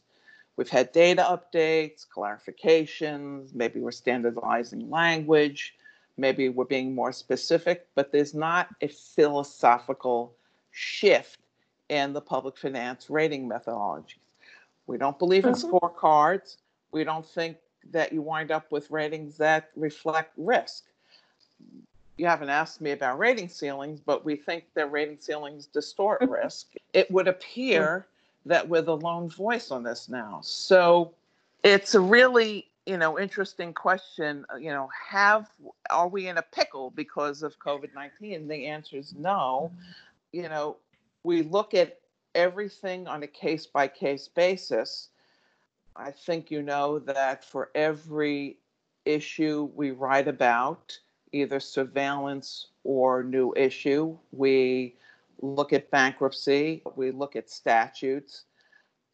We've 0.58 0.70
had 0.70 0.92
data 0.94 1.22
updates, 1.22 2.08
clarifications, 2.08 3.54
maybe 3.54 3.82
we're 3.82 3.92
standardizing 3.92 4.90
language, 4.90 5.76
maybe 6.18 6.48
we're 6.48 6.64
being 6.64 6.96
more 6.96 7.12
specific, 7.12 7.88
but 7.94 8.12
there's 8.12 8.34
not 8.34 8.70
a 8.82 8.88
philosophical 8.88 10.34
shift 10.72 11.40
in 11.90 12.14
the 12.14 12.22
public 12.22 12.58
finance 12.58 13.10
rating 13.10 13.50
methodologies. 13.50 14.16
We 14.88 14.98
don't 14.98 15.20
believe 15.20 15.46
in 15.46 15.54
mm-hmm. 15.54 15.76
scorecards. 15.76 16.58
We 16.92 17.04
don't 17.04 17.26
think 17.26 17.58
that 17.92 18.12
you 18.12 18.22
wind 18.22 18.52
up 18.52 18.72
with 18.72 18.90
ratings 18.92 19.38
that 19.38 19.70
reflect 19.76 20.34
risk. 20.38 20.86
You 22.18 22.28
haven't 22.28 22.50
asked 22.50 22.82
me 22.82 22.92
about 22.92 23.20
rating 23.20 23.50
ceilings, 23.50 24.00
but 24.00 24.24
we 24.24 24.36
think 24.36 24.66
that 24.74 24.92
rating 24.92 25.18
ceilings 25.20 25.66
distort 25.66 26.22
mm-hmm. 26.22 26.32
risk. 26.32 26.68
It 26.94 27.10
would 27.12 27.28
appear 27.28 28.08
that 28.46 28.68
we're 28.68 28.82
the 28.82 28.96
lone 28.96 29.30
voice 29.30 29.72
on 29.72 29.84
this 29.84 30.08
now. 30.08 30.40
So 30.44 31.14
it's 31.64 31.96
a 31.96 32.00
really 32.00 32.68
you 32.86 32.98
know 32.98 33.18
interesting 33.18 33.74
question 33.74 34.46
you 34.60 34.70
know 34.70 34.88
have 35.10 35.50
are 35.90 36.08
we 36.08 36.28
in 36.28 36.38
a 36.38 36.42
pickle 36.44 36.92
because 36.92 37.42
of 37.42 37.58
covid-19 37.58 38.48
the 38.48 38.68
answer 38.68 38.98
is 38.98 39.16
no 39.18 39.72
you 40.32 40.44
know 40.44 40.78
we 41.24 41.42
look 41.42 41.74
at 41.74 41.98
everything 42.36 43.08
on 43.08 43.24
a 43.24 43.28
case 43.28 43.66
by 43.66 43.88
case 43.88 44.28
basis. 44.28 45.10
I 45.96 46.12
think 46.12 46.52
you 46.52 46.62
know 46.62 47.00
that 47.00 47.46
for 47.46 47.70
every 47.74 48.58
issue 49.06 49.70
we 49.76 49.92
write 49.92 50.28
about, 50.28 50.98
either 51.32 51.60
surveillance 51.60 52.68
or 52.84 53.24
new 53.24 53.54
issue, 53.56 54.18
we 54.32 54.96
look 55.42 55.74
at 55.74 55.92
bankruptcy, 55.92 56.82
we 56.96 57.12
look 57.12 57.36
at 57.36 57.50
statutes. 57.50 58.46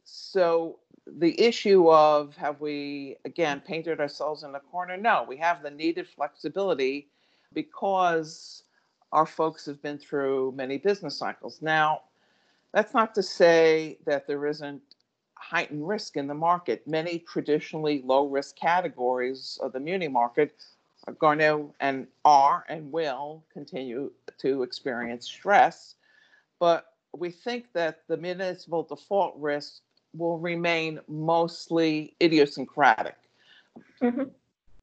So 0.03 0.79
the 1.07 1.39
issue 1.39 1.89
of 1.89 2.35
have 2.37 2.61
we 2.61 3.17
again 3.25 3.61
painted 3.65 3.99
ourselves 3.99 4.43
in 4.43 4.55
a 4.55 4.59
corner? 4.59 4.97
No, 4.97 5.25
we 5.27 5.37
have 5.37 5.63
the 5.63 5.71
needed 5.71 6.07
flexibility 6.07 7.09
because 7.53 8.63
our 9.11 9.25
folks 9.25 9.65
have 9.65 9.81
been 9.81 9.97
through 9.97 10.53
many 10.55 10.77
business 10.77 11.17
cycles. 11.17 11.61
Now, 11.61 12.01
that's 12.73 12.93
not 12.93 13.13
to 13.15 13.23
say 13.23 13.97
that 14.05 14.27
there 14.27 14.45
isn't 14.45 14.81
heightened 15.41 15.87
risk 15.87 16.17
in 16.17 16.27
the 16.27 16.33
market. 16.33 16.87
Many 16.87 17.19
traditionally 17.19 18.03
low 18.05 18.27
risk 18.27 18.55
categories 18.55 19.59
of 19.61 19.73
the 19.73 19.79
muni 19.79 20.07
market 20.07 20.53
are 21.07 21.13
going 21.13 21.39
to 21.39 21.73
and 21.79 22.07
are 22.23 22.63
and 22.69 22.91
will 22.91 23.43
continue 23.51 24.11
to 24.37 24.63
experience 24.63 25.25
stress. 25.25 25.95
But 26.59 26.93
we 27.17 27.31
think 27.31 27.73
that 27.73 28.01
the 28.07 28.17
municipal 28.17 28.83
default 28.83 29.35
risk 29.37 29.81
will 30.15 30.37
remain 30.37 30.99
mostly 31.07 32.15
idiosyncratic. 32.21 33.17
Mm-hmm. 34.01 34.23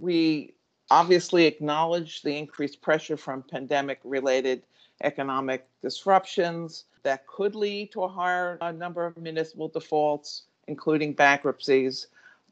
We 0.01 0.55
obviously 0.91 1.45
acknowledge 1.47 2.23
the 2.23 2.37
increased 2.37 2.81
pressure 2.83 3.17
from 3.17 3.43
pandemic 3.43 4.01
related 4.05 4.63
economic 5.05 5.67
disruptions 5.83 6.85
that 7.05 7.27
could 7.27 7.55
lead 7.55 7.93
to 7.93 8.03
a 8.03 8.09
higher 8.09 8.59
uh, 8.61 8.73
number 8.73 9.07
of 9.07 9.17
municipal 9.17 9.69
defaults, 9.69 10.45
including 10.69 11.13
bankruptcies. 11.13 12.07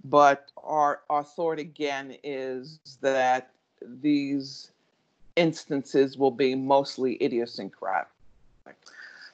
But 0.05 0.51
our, 0.63 1.01
our 1.09 1.25
thought 1.25 1.59
again 1.59 2.17
is 2.25 2.79
that 3.01 3.51
these 3.83 4.71
instances 5.37 6.17
will 6.17 6.31
be 6.31 6.55
mostly 6.55 7.23
idiosyncratic. 7.23 8.09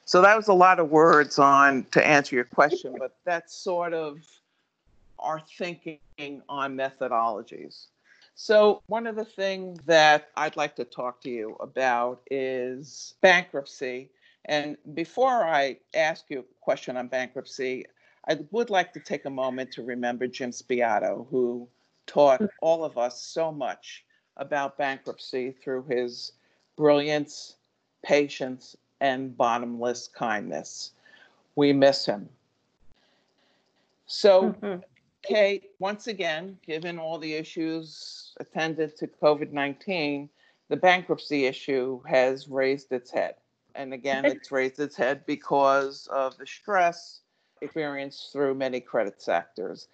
So 0.05 0.21
that 0.21 0.35
was 0.35 0.49
a 0.49 0.53
lot 0.53 0.79
of 0.79 0.89
words 0.89 1.39
on 1.39 1.85
to 1.91 2.05
answer 2.05 2.35
your 2.35 2.45
question, 2.45 2.95
but 2.99 3.15
that's 3.23 3.55
sort 3.55 3.93
of 3.93 4.19
our 5.17 5.41
thinking 5.57 5.99
on 6.49 6.75
methodologies. 6.75 7.87
So, 8.35 8.81
one 8.87 9.07
of 9.07 9.15
the 9.15 9.25
things 9.25 9.79
that 9.85 10.29
I'd 10.35 10.57
like 10.57 10.75
to 10.77 10.85
talk 10.85 11.21
to 11.21 11.29
you 11.29 11.55
about 11.59 12.21
is 12.31 13.13
bankruptcy. 13.21 14.09
And 14.45 14.75
before 14.93 15.45
I 15.45 15.77
ask 15.93 16.25
you 16.29 16.39
a 16.39 16.43
question 16.61 16.97
on 16.97 17.07
bankruptcy, 17.07 17.85
I 18.27 18.39
would 18.51 18.69
like 18.69 18.93
to 18.93 18.99
take 18.99 19.25
a 19.25 19.29
moment 19.29 19.71
to 19.73 19.83
remember 19.83 20.27
Jim 20.27 20.51
Spiotto, 20.51 21.27
who 21.29 21.67
taught 22.07 22.41
all 22.61 22.85
of 22.85 22.97
us 22.97 23.21
so 23.21 23.51
much 23.51 24.05
about 24.37 24.77
bankruptcy 24.77 25.51
through 25.51 25.85
his 25.89 26.31
brilliance, 26.75 27.57
patience, 28.03 28.75
and 29.01 29.35
bottomless 29.35 30.07
kindness. 30.07 30.91
We 31.55 31.73
miss 31.73 32.05
him. 32.05 32.29
So, 34.05 34.51
mm-hmm. 34.51 34.79
Kate, 35.21 35.71
once 35.79 36.07
again, 36.07 36.57
given 36.65 36.99
all 36.99 37.17
the 37.17 37.33
issues 37.33 38.33
attendant 38.39 38.97
to 38.97 39.07
COVID 39.07 39.51
19, 39.51 40.29
the 40.69 40.77
bankruptcy 40.77 41.45
issue 41.45 42.01
has 42.03 42.47
raised 42.47 42.91
its 42.91 43.11
head. 43.11 43.35
And 43.75 43.93
again, 43.93 44.25
it's 44.25 44.51
raised 44.51 44.79
its 44.79 44.95
head 44.95 45.25
because 45.25 46.07
of 46.11 46.37
the 46.37 46.45
stress 46.45 47.21
experienced 47.63 48.31
through 48.31 48.55
many 48.55 48.79
credit 48.79 49.21
sectors. 49.21 49.87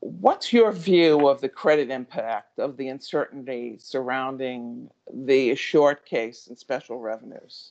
what's 0.00 0.52
your 0.52 0.72
view 0.72 1.28
of 1.28 1.40
the 1.40 1.48
credit 1.48 1.88
impact 1.88 2.58
of 2.58 2.76
the 2.76 2.88
uncertainty 2.88 3.76
surrounding 3.78 4.90
the 5.12 5.52
assured 5.52 6.04
case 6.04 6.48
and 6.48 6.58
special 6.58 6.98
revenues? 6.98 7.70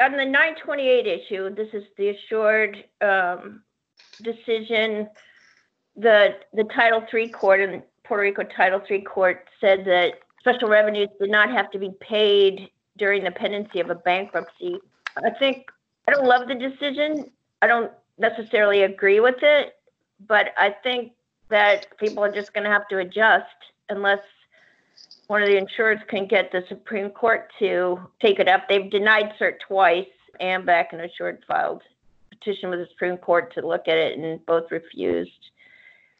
On 0.00 0.12
the 0.12 0.24
928 0.24 1.06
issue, 1.08 1.52
this 1.52 1.68
is 1.72 1.82
the 1.96 2.10
assured 2.10 2.84
um, 3.00 3.62
decision. 4.22 5.08
The 5.96 6.36
the 6.54 6.64
Title 6.64 7.02
III 7.12 7.30
court 7.30 7.60
in 7.60 7.82
Puerto 8.04 8.22
Rico 8.22 8.44
Title 8.44 8.80
III 8.88 9.02
court 9.02 9.48
said 9.60 9.84
that 9.86 10.20
special 10.38 10.68
revenues 10.68 11.08
did 11.20 11.30
not 11.30 11.50
have 11.50 11.72
to 11.72 11.78
be 11.80 11.90
paid 12.00 12.70
during 12.96 13.24
the 13.24 13.32
pendency 13.32 13.80
of 13.80 13.90
a 13.90 13.96
bankruptcy. 13.96 14.78
I 15.16 15.30
think 15.30 15.66
I 16.08 16.10
don't 16.10 16.26
love 16.26 16.48
the 16.48 16.54
decision. 16.54 17.30
I 17.60 17.66
don't 17.66 17.92
necessarily 18.16 18.82
agree 18.84 19.20
with 19.20 19.42
it, 19.42 19.74
but 20.26 20.54
I 20.56 20.74
think 20.82 21.12
that 21.50 21.86
people 21.98 22.24
are 22.24 22.32
just 22.32 22.54
going 22.54 22.64
to 22.64 22.70
have 22.70 22.88
to 22.88 22.98
adjust 22.98 23.44
unless 23.90 24.20
one 25.26 25.42
of 25.42 25.48
the 25.48 25.58
insurers 25.58 26.00
can 26.08 26.26
get 26.26 26.50
the 26.50 26.64
Supreme 26.66 27.10
Court 27.10 27.52
to 27.58 28.00
take 28.22 28.38
it 28.38 28.48
up. 28.48 28.62
They've 28.70 28.90
denied 28.90 29.34
cert 29.38 29.60
twice. 29.66 30.06
and 30.40 30.66
AMBAC 30.66 30.86
and 30.92 31.02
Assured 31.02 31.44
filed 31.46 31.82
petition 32.30 32.70
with 32.70 32.78
the 32.78 32.86
Supreme 32.86 33.18
Court 33.18 33.52
to 33.54 33.66
look 33.66 33.86
at 33.86 33.98
it, 33.98 34.18
and 34.18 34.46
both 34.46 34.70
refused. 34.70 35.50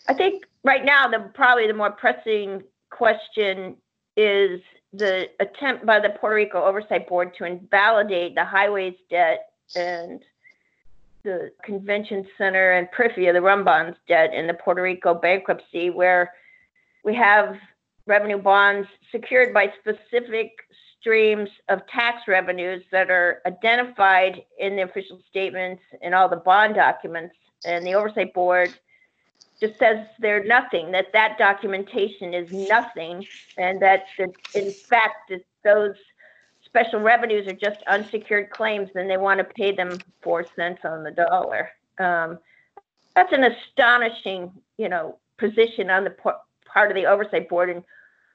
I 0.06 0.12
think 0.12 0.44
right 0.64 0.84
now 0.84 1.08
the 1.08 1.30
probably 1.34 1.66
the 1.66 1.72
more 1.72 1.92
pressing 1.92 2.62
question 2.90 3.76
is 4.18 4.60
the 4.92 5.28
attempt 5.40 5.86
by 5.86 5.98
the 5.98 6.10
Puerto 6.10 6.36
Rico 6.36 6.62
Oversight 6.62 7.08
Board 7.08 7.34
to 7.38 7.44
invalidate 7.44 8.34
the 8.34 8.44
highways 8.44 8.94
debt 9.08 9.47
and 9.76 10.22
the 11.24 11.50
convention 11.62 12.26
center 12.36 12.72
and 12.72 12.88
PRIFA, 12.90 13.32
the 13.32 13.40
rum 13.40 13.64
bonds 13.64 13.96
debt 14.06 14.32
in 14.32 14.46
the 14.46 14.54
Puerto 14.54 14.82
Rico 14.82 15.14
bankruptcy, 15.14 15.90
where 15.90 16.32
we 17.04 17.14
have 17.14 17.56
revenue 18.06 18.38
bonds 18.38 18.88
secured 19.10 19.52
by 19.52 19.72
specific 19.80 20.52
streams 20.98 21.50
of 21.68 21.86
tax 21.86 22.26
revenues 22.26 22.82
that 22.90 23.10
are 23.10 23.40
identified 23.46 24.42
in 24.58 24.76
the 24.76 24.82
official 24.82 25.20
statements 25.28 25.82
and 26.02 26.14
all 26.14 26.28
the 26.28 26.36
bond 26.36 26.74
documents. 26.74 27.34
And 27.64 27.86
the 27.86 27.94
oversight 27.94 28.32
board 28.34 28.72
just 29.60 29.78
says 29.78 30.06
they're 30.20 30.44
nothing, 30.44 30.92
that 30.92 31.12
that 31.12 31.36
documentation 31.38 32.32
is 32.32 32.52
nothing, 32.52 33.26
and 33.56 33.82
that 33.82 34.04
in 34.54 34.70
fact 34.70 35.32
those 35.64 35.96
special 36.68 37.00
revenues 37.00 37.48
are 37.48 37.52
just 37.52 37.82
unsecured 37.86 38.50
claims, 38.50 38.90
then 38.94 39.08
they 39.08 39.16
want 39.16 39.38
to 39.38 39.44
pay 39.44 39.72
them 39.74 39.98
four 40.22 40.46
cents 40.54 40.82
on 40.84 41.02
the 41.02 41.10
dollar. 41.10 41.70
Um, 41.98 42.38
that's 43.16 43.32
an 43.32 43.44
astonishing, 43.44 44.52
you 44.76 44.88
know, 44.88 45.16
position 45.38 45.90
on 45.90 46.04
the 46.04 46.10
part 46.10 46.90
of 46.90 46.94
the 46.94 47.06
oversight 47.06 47.48
board, 47.48 47.70
and 47.70 47.82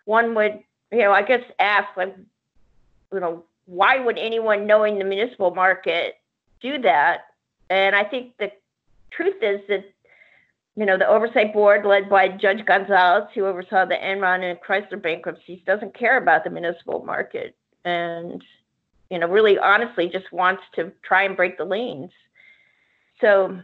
one 0.06 0.36
would, 0.36 0.60
you 0.92 1.00
know, 1.00 1.12
I 1.12 1.22
guess 1.22 1.44
ask 1.60 1.96
like, 1.96 2.16
you 3.14 3.20
know, 3.20 3.44
why 3.66 4.00
would 4.00 4.18
anyone 4.18 4.68
knowing 4.68 5.00
the 5.00 5.06
municipal 5.06 5.54
market 5.54 6.16
do 6.62 6.82
that? 6.82 7.28
And 7.70 7.96
I 7.96 8.04
think 8.04 8.36
the 8.38 8.52
truth 9.12 9.42
is 9.42 9.62
that, 9.70 9.86
you 10.76 10.86
know, 10.86 10.98
the 10.98 11.08
oversight 11.08 11.54
board 11.54 11.86
led 11.86 12.10
by 12.10 12.28
Judge 12.28 12.66
Gonzalez, 12.66 13.30
who 13.34 13.46
oversaw 13.46 13.86
the 13.86 13.96
Enron 13.96 14.44
and 14.44 14.60
Chrysler 14.60 15.02
bankruptcies, 15.02 15.62
doesn't 15.66 15.98
care 15.98 16.18
about 16.18 16.44
the 16.44 16.50
municipal 16.50 17.06
market 17.06 17.56
and 17.86 18.44
you 19.10 19.20
know 19.20 19.28
really 19.28 19.58
honestly 19.58 20.10
just 20.10 20.32
wants 20.32 20.64
to 20.76 20.92
try 21.04 21.24
and 21.24 21.36
break 21.36 21.58
the 21.58 21.66
lanes. 21.66 22.12
So 23.22 23.60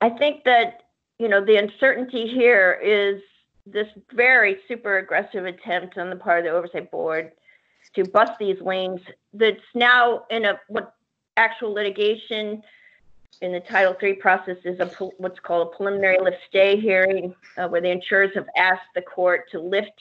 i 0.00 0.08
think 0.08 0.44
that 0.44 0.84
you 1.18 1.28
know 1.28 1.44
the 1.44 1.56
uncertainty 1.56 2.26
here 2.26 2.80
is 2.82 3.20
this 3.66 3.88
very 4.12 4.58
super 4.66 4.98
aggressive 4.98 5.44
attempt 5.44 5.98
on 5.98 6.10
the 6.10 6.16
part 6.16 6.38
of 6.38 6.44
the 6.44 6.50
oversight 6.50 6.90
board 6.90 7.32
to 7.94 8.04
bust 8.04 8.32
these 8.38 8.60
lanes 8.60 9.00
that's 9.34 9.58
now 9.74 10.24
in 10.30 10.44
a 10.44 10.58
what 10.68 10.94
actual 11.36 11.72
litigation 11.72 12.62
in 13.42 13.52
the 13.52 13.60
Title 13.60 13.96
III 14.02 14.14
process 14.14 14.56
is 14.64 14.78
a 14.80 14.86
what's 15.18 15.40
called 15.40 15.68
a 15.68 15.76
preliminary 15.76 16.18
lift 16.20 16.38
stay 16.48 16.78
hearing, 16.78 17.34
uh, 17.56 17.68
where 17.68 17.80
the 17.80 17.90
insurers 17.90 18.32
have 18.34 18.46
asked 18.56 18.88
the 18.94 19.02
court 19.02 19.50
to 19.50 19.60
lift 19.60 19.98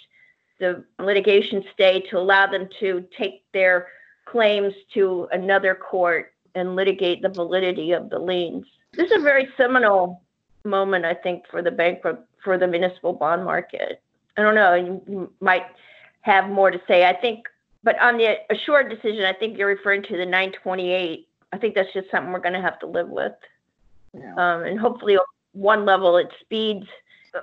the 0.60 0.84
litigation 1.00 1.64
stay 1.74 2.02
to 2.10 2.18
allow 2.18 2.48
them 2.48 2.68
to 2.80 3.06
take 3.18 3.44
their 3.54 3.88
claims 4.26 4.74
to 4.94 5.28
another 5.32 5.74
court 5.74 6.34
and 6.56 6.76
litigate 6.76 7.22
the 7.22 7.30
validity 7.30 7.92
of 7.92 8.10
the 8.10 8.20
liens. 8.20 8.66
This 8.94 9.12
is 9.12 9.20
a 9.20 9.24
very 9.24 9.48
seminal 9.58 10.22
moment, 10.64 11.06
I 11.06 11.14
think, 11.14 11.46
for 11.50 11.62
the 11.62 11.72
bankrupt 11.72 12.28
for 12.44 12.58
the 12.58 12.68
municipal 12.68 13.14
bond 13.14 13.44
market. 13.44 14.02
I 14.38 14.42
don't 14.42 14.56
know. 14.56 14.74
You, 14.74 15.02
you 15.08 15.34
might 15.42 15.66
have 16.22 16.50
more 16.50 16.72
to 16.72 16.82
say. 16.88 17.06
I 17.06 17.14
think, 17.14 17.46
but 17.84 18.00
on 18.00 18.18
the 18.18 18.38
assured 18.50 18.90
decision, 18.90 19.26
I 19.26 19.34
think 19.34 19.58
you're 19.58 19.68
referring 19.68 20.04
to 20.04 20.18
the 20.18 20.26
928. 20.26 21.28
I 21.52 21.58
think 21.58 21.76
that's 21.76 21.92
just 21.94 22.12
something 22.12 22.32
we're 22.32 22.40
going 22.40 22.54
to 22.54 22.62
have 22.62 22.80
to 22.80 22.88
live 22.88 23.10
with. 23.10 23.34
Yeah. 24.14 24.34
Um, 24.34 24.64
and 24.64 24.80
hopefully, 24.80 25.18
one 25.54 25.86
level 25.86 26.18
it 26.18 26.28
speeds. 26.40 26.88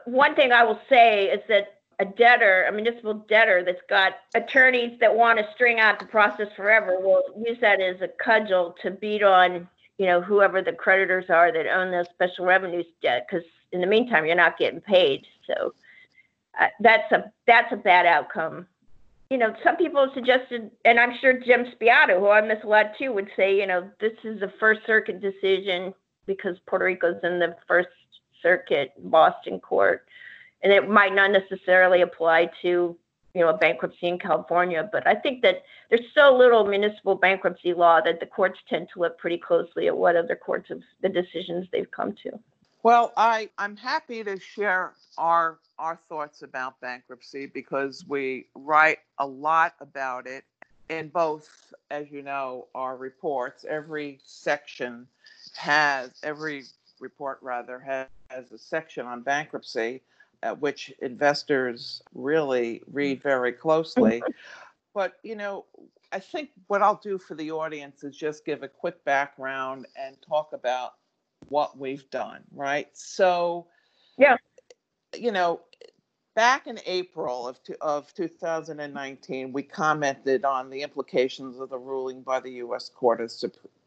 One 0.05 0.35
thing 0.35 0.53
I 0.53 0.65
will 0.65 0.81
say 0.89 1.27
is 1.27 1.41
that 1.49 1.76
a 1.99 2.05
debtor, 2.05 2.67
a 2.69 2.73
municipal 2.73 3.15
debtor 3.15 3.63
that's 3.65 3.81
got 3.89 4.13
attorneys 4.35 4.99
that 5.01 5.15
want 5.15 5.39
to 5.39 5.47
string 5.55 5.81
out 5.81 5.99
the 5.99 6.05
process 6.05 6.49
forever 6.55 6.99
will 7.01 7.23
use 7.47 7.59
that 7.61 7.81
as 7.81 8.01
a 8.03 8.09
cudgel 8.23 8.75
to 8.83 8.91
beat 8.91 9.23
on, 9.23 9.67
you 9.99 10.07
know, 10.07 10.21
whoever 10.21 10.61
the 10.61 10.73
creditors 10.73 11.27
are 11.31 11.53
that 11.53 11.67
own 11.67 11.91
those 11.91 12.07
special 12.11 12.45
revenues 12.45 12.87
debt. 13.03 13.27
Because 13.29 13.47
in 13.73 13.81
the 13.81 13.87
meantime, 13.87 14.27
you're 14.27 14.35
not 14.35 14.59
getting 14.59 14.81
paid. 14.81 15.27
So 15.47 15.73
uh, 16.61 16.67
that's 16.81 17.11
a 17.13 17.33
that's 17.47 17.73
a 17.73 17.77
bad 17.77 18.05
outcome. 18.05 18.67
You 19.31 19.39
know, 19.39 19.55
some 19.65 19.77
people 19.77 20.09
suggested, 20.15 20.71
and 20.85 21.01
I'm 21.01 21.17
sure 21.21 21.33
Jim 21.33 21.67
Spiotto, 21.75 22.21
who 22.21 22.29
I 22.29 22.43
miss 22.43 22.63
a 22.63 22.69
lot 22.69 22.93
too, 22.99 23.13
would 23.13 23.29
say, 23.37 23.59
you 23.59 23.67
know, 23.67 23.91
this 24.01 24.13
is 24.23 24.39
the 24.39 24.53
First 24.61 24.83
Circuit 24.87 25.21
decision 25.21 25.93
because 26.27 26.57
Puerto 26.67 26.85
Rico's 26.85 27.17
in 27.23 27.39
the 27.39 27.57
First 27.67 27.89
Circuit 28.43 28.93
Boston 28.99 29.59
court 29.59 30.07
and 30.63 30.73
it 30.73 30.89
might 30.89 31.15
not 31.15 31.31
necessarily 31.31 32.03
apply 32.03 32.51
to 32.63 32.97
you 33.35 33.43
know 33.43 33.49
a 33.49 33.57
bankruptcy 33.57 34.09
in 34.09 34.19
California. 34.19 34.89
But 34.91 35.07
I 35.07 35.15
think 35.15 35.43
that 35.43 35.63
there's 35.91 36.07
so 36.15 36.37
little 36.37 36.67
municipal 36.67 37.15
bankruptcy 37.15 37.75
law 37.75 38.01
that 38.01 38.21
the 38.21 38.27
courts 38.27 38.59
tend 38.69 38.89
to 38.95 39.01
look 39.01 39.19
pretty 39.19 39.39
closely 39.39 39.87
at 39.87 39.97
what 39.97 40.17
other 40.17 40.37
courts 40.37 40.71
have 40.71 40.81
the 41.03 41.09
decisions 41.09 41.67
they've 41.71 41.91
come 41.91 42.15
to. 42.23 42.39
Well, 42.83 43.13
I 43.17 43.51
I'm 43.59 43.77
happy 43.77 44.25
to 44.25 44.39
share 44.41 44.93
our 45.19 45.59
our 45.79 45.99
thoughts 46.09 46.43
about 46.43 46.81
bankruptcy 46.81 47.47
because 47.47 48.05
we 48.09 48.47
write 48.55 49.01
a 49.19 49.27
lot 49.27 49.75
about 49.81 50.27
it 50.27 50.45
in 50.89 51.09
both, 51.09 51.75
as 51.91 52.11
you 52.11 52.23
know, 52.23 52.69
our 52.75 52.97
reports. 52.97 53.67
Every 53.69 54.19
section 54.25 55.07
has 55.57 56.11
every 56.23 56.65
report 57.01 57.39
rather 57.43 57.79
has, 57.81 58.07
has 58.29 58.51
a 58.53 58.59
section 58.59 59.05
on 59.05 59.21
bankruptcy 59.21 60.03
which 60.59 60.93
investors 61.01 62.03
really 62.15 62.83
read 62.91 63.23
very 63.23 63.53
closely. 63.53 64.23
but, 64.95 65.15
you 65.23 65.37
know, 65.37 65.65
I 66.13 66.19
think 66.19 66.51
what 66.69 66.83
I'll 66.83 67.01
do 67.03 67.19
for 67.19 67.35
the 67.35 67.51
audience 67.51 68.05
is 68.05 68.17
just 68.17 68.45
give 68.45 68.63
a 68.63 68.69
quick 68.69 69.05
background 69.05 69.87
and 70.01 70.17
talk 70.27 70.53
about 70.53 70.95
what 71.49 71.79
we've 71.79 72.09
done, 72.11 72.43
right? 72.53 72.89
So, 72.93 73.67
yeah, 74.17 74.37
you 75.15 75.33
know, 75.33 75.61
back 76.35 76.67
in 76.67 76.79
April 76.87 77.49
of, 77.49 77.59
of 77.81 78.15
2019, 78.15 79.53
we 79.53 79.63
commented 79.63 80.45
on 80.45 80.71
the 80.71 80.83
implications 80.83 81.59
of 81.59 81.71
the 81.71 81.79
ruling 81.79 82.23
by 82.23 82.41
the 82.41 82.53
U.S. 82.53 82.89
Court 82.89 83.21
of, 83.21 83.33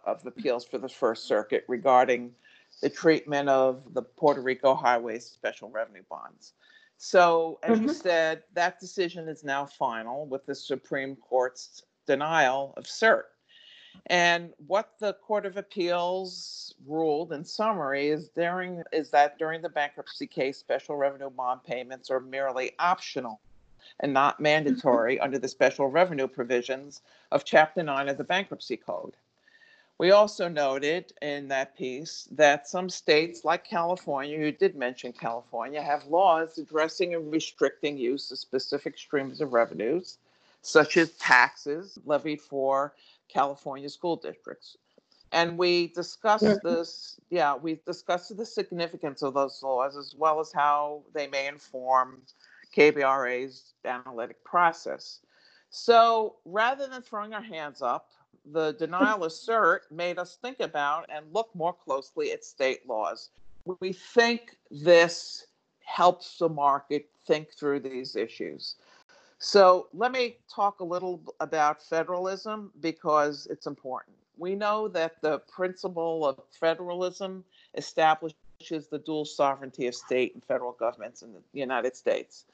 of 0.04 0.26
Appeals 0.26 0.66
for 0.66 0.78
the 0.78 0.90
First 0.90 1.26
Circuit 1.26 1.64
regarding 1.68 2.34
the 2.82 2.90
treatment 2.90 3.50
of 3.50 3.94
the 3.94 4.02
Puerto 4.02 4.42
Rico 4.42 4.74
Highway 4.74 5.20
Special 5.20 5.70
Revenue 5.70 6.04
Bonds. 6.10 6.54
So, 6.98 7.60
as 7.64 7.78
mm-hmm. 7.78 7.88
you 7.88 7.94
said, 7.94 8.44
that 8.54 8.80
decision 8.80 9.30
is 9.30 9.44
now 9.44 9.66
final 9.66 10.26
with 10.26 10.46
the 10.46 10.56
Supreme 10.56 11.16
Court's 11.16 11.84
denial 12.06 12.74
of 12.76 12.84
cert. 12.86 13.24
And 14.08 14.52
what 14.68 14.94
the 15.00 15.14
Court 15.14 15.46
of 15.46 15.58
Appeals 15.58 16.76
ruled 16.86 17.34
in 17.34 17.44
summary 17.44 18.10
is 18.10 18.30
during 18.30 18.84
is 18.92 19.10
that 19.12 19.38
during 19.38 19.62
the 19.62 19.70
bankruptcy 19.70 20.28
case, 20.28 20.58
special 20.58 20.96
revenue 20.96 21.30
bond 21.30 21.64
payments 21.64 22.10
are 22.10 22.20
merely 22.20 22.72
optional 22.80 23.40
and 24.02 24.14
not 24.14 24.36
mm-hmm. 24.36 24.44
mandatory 24.44 25.20
under 25.20 25.40
the 25.40 25.48
special 25.48 25.88
revenue 25.88 26.28
provisions 26.28 27.02
of 27.32 27.46
Chapter 27.46 27.84
9 27.84 28.10
of 28.10 28.18
the 28.18 28.24
Bankruptcy 28.24 28.78
Code. 28.78 29.16
We 30.00 30.12
also 30.12 30.48
noted 30.48 31.12
in 31.22 31.50
that 31.50 31.78
piece 31.78 32.30
that 32.32 32.70
some 32.70 32.90
states, 32.90 33.44
like 33.44 33.66
California, 33.66 34.40
you 34.40 34.54
did 34.54 34.78
mention 34.78 35.12
California, 35.12 35.82
have 35.82 36.06
laws 36.06 36.58
addressing 36.58 37.14
and 37.16 37.30
restricting 37.30 37.98
use 37.98 38.32
of 38.32 38.40
specific 38.40 38.98
streams 38.98 39.42
of 39.42 39.52
revenues, 39.52 40.18
such 40.62 40.96
as 40.96 41.12
taxes 41.18 42.00
levied 42.06 42.40
for 42.42 42.94
California 43.28 43.90
school 43.90 44.16
districts. 44.16 44.78
And 45.34 45.58
we 45.58 45.88
discussed 45.88 46.46
mm-hmm. 46.46 46.66
this, 46.66 47.20
yeah, 47.30 47.58
we 47.58 47.80
discussed 47.86 48.36
the 48.38 48.46
significance 48.46 49.22
of 49.22 49.34
those 49.34 49.62
laws 49.62 49.98
as 49.98 50.16
well 50.18 50.40
as 50.40 50.54
how 50.54 51.04
they 51.14 51.28
may 51.28 51.48
inform 51.48 52.22
KBRA's 52.74 53.74
analytic 53.84 54.42
process. 54.46 55.20
So 55.72 56.38
rather 56.46 56.88
than 56.88 57.02
throwing 57.02 57.34
our 57.34 57.44
hands 57.44 57.82
up, 57.82 58.12
the 58.52 58.74
denial 58.74 59.24
of 59.24 59.32
cert 59.32 59.80
made 59.92 60.18
us 60.18 60.38
think 60.42 60.60
about 60.60 61.06
and 61.10 61.26
look 61.34 61.50
more 61.54 61.74
closely 61.74 62.32
at 62.32 62.44
state 62.44 62.88
laws. 62.88 63.30
We 63.80 63.94
think 63.94 64.58
this 64.72 65.48
helps 65.84 66.38
the 66.38 66.50
market 66.50 67.10
think 67.26 67.52
through 67.52 67.82
these 67.82 68.16
issues. 68.16 68.76
So 69.40 69.88
let 69.94 70.12
me 70.12 70.38
talk 70.54 70.80
a 70.80 70.84
little 70.84 71.22
about 71.40 71.82
federalism 71.82 72.72
because 72.82 73.48
it's 73.50 73.68
important. 73.68 74.16
We 74.38 74.56
know 74.56 74.88
that 74.90 75.22
the 75.22 75.40
principle 75.40 76.26
of 76.26 76.40
federalism 76.52 77.44
establishes 77.76 78.88
the 78.90 79.00
dual 79.06 79.26
sovereignty 79.26 79.88
of 79.88 79.96
state 79.96 80.34
and 80.34 80.44
federal 80.44 80.74
governments 80.74 81.22
in 81.22 81.34
the 81.34 81.42
United 81.54 81.96
States. 81.96 82.46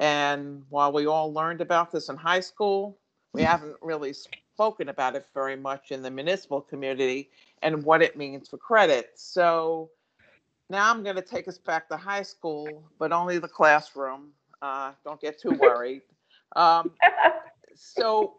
And 0.00 0.64
while 0.68 0.92
we 0.92 1.06
all 1.06 1.32
learned 1.32 1.60
about 1.60 1.92
this 1.92 2.08
in 2.08 2.16
high 2.16 2.40
school, 2.40 2.96
we 3.32 3.42
haven't 3.42 3.76
really 3.80 4.12
spoken 4.54 4.88
about 4.90 5.16
it 5.16 5.26
very 5.32 5.56
much 5.56 5.92
in 5.92 6.02
the 6.02 6.10
municipal 6.10 6.60
community 6.60 7.30
and 7.62 7.82
what 7.84 8.02
it 8.02 8.16
means 8.16 8.48
for 8.48 8.58
credit. 8.58 9.12
So 9.14 9.90
now 10.68 10.90
I'm 10.90 11.02
going 11.02 11.16
to 11.16 11.22
take 11.22 11.48
us 11.48 11.58
back 11.58 11.88
to 11.88 11.96
high 11.96 12.22
school, 12.22 12.84
but 12.98 13.12
only 13.12 13.38
the 13.38 13.48
classroom. 13.48 14.30
Uh, 14.60 14.92
don't 15.04 15.20
get 15.20 15.40
too 15.40 15.50
worried. 15.60 16.02
Um, 16.54 16.92
so, 17.74 18.34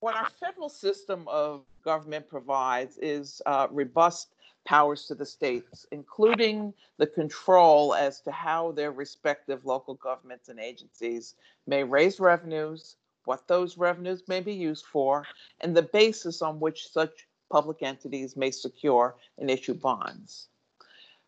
what 0.00 0.14
our 0.14 0.28
federal 0.38 0.68
system 0.68 1.26
of 1.28 1.64
government 1.84 2.28
provides 2.28 2.98
is 2.98 3.42
uh, 3.46 3.66
robust 3.70 4.28
powers 4.64 5.06
to 5.06 5.14
the 5.14 5.26
states, 5.26 5.86
including 5.92 6.72
the 6.98 7.06
control 7.06 7.94
as 7.94 8.20
to 8.20 8.30
how 8.30 8.72
their 8.72 8.92
respective 8.92 9.64
local 9.64 9.94
governments 9.94 10.48
and 10.48 10.60
agencies 10.60 11.34
may 11.66 11.82
raise 11.84 12.20
revenues, 12.20 12.96
what 13.24 13.46
those 13.48 13.78
revenues 13.78 14.22
may 14.28 14.40
be 14.40 14.54
used 14.54 14.84
for, 14.86 15.26
and 15.60 15.76
the 15.76 15.82
basis 15.82 16.42
on 16.42 16.60
which 16.60 16.88
such 16.90 17.26
public 17.50 17.82
entities 17.82 18.36
may 18.36 18.50
secure 18.50 19.14
and 19.38 19.50
issue 19.50 19.74
bonds. 19.74 20.48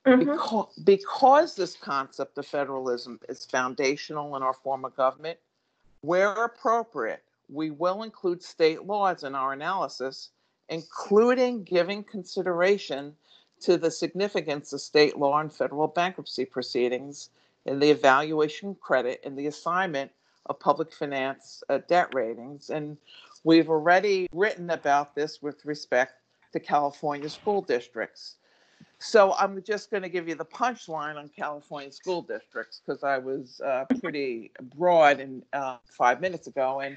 Mm-hmm. 0.06 0.20
Because, 0.20 0.78
because 0.84 1.54
this 1.56 1.76
concept 1.76 2.38
of 2.38 2.46
federalism 2.46 3.20
is 3.28 3.44
foundational 3.44 4.36
in 4.36 4.42
our 4.42 4.54
form 4.54 4.84
of 4.84 4.96
government, 4.96 5.38
where 6.02 6.32
appropriate, 6.32 7.22
we 7.48 7.70
will 7.70 8.02
include 8.02 8.42
state 8.42 8.84
laws 8.86 9.24
in 9.24 9.34
our 9.34 9.52
analysis, 9.52 10.30
including 10.68 11.64
giving 11.64 12.04
consideration 12.04 13.14
to 13.60 13.76
the 13.76 13.90
significance 13.90 14.72
of 14.72 14.80
state 14.80 15.16
law 15.16 15.38
and 15.38 15.52
federal 15.52 15.88
bankruptcy 15.88 16.44
proceedings 16.44 17.30
in 17.64 17.80
the 17.80 17.90
evaluation 17.90 18.74
credit 18.76 19.20
and 19.24 19.36
the 19.36 19.46
assignment 19.46 20.10
of 20.46 20.58
public 20.60 20.92
finance 20.92 21.62
uh, 21.68 21.78
debt 21.88 22.08
ratings. 22.14 22.70
And 22.70 22.96
we've 23.44 23.68
already 23.68 24.28
written 24.32 24.70
about 24.70 25.14
this 25.14 25.42
with 25.42 25.64
respect 25.64 26.14
to 26.52 26.60
California 26.60 27.28
school 27.28 27.62
districts. 27.62 28.36
So 28.98 29.34
I'm 29.38 29.62
just 29.62 29.90
going 29.90 30.02
to 30.02 30.08
give 30.08 30.26
you 30.28 30.34
the 30.34 30.44
punchline 30.44 31.16
on 31.16 31.28
California 31.28 31.92
school 31.92 32.22
districts 32.22 32.80
because 32.84 33.04
I 33.04 33.18
was 33.18 33.60
uh, 33.60 33.84
pretty 34.00 34.52
broad 34.74 35.20
in 35.20 35.42
uh, 35.52 35.76
five 35.86 36.20
minutes 36.20 36.46
ago, 36.46 36.80
and 36.80 36.96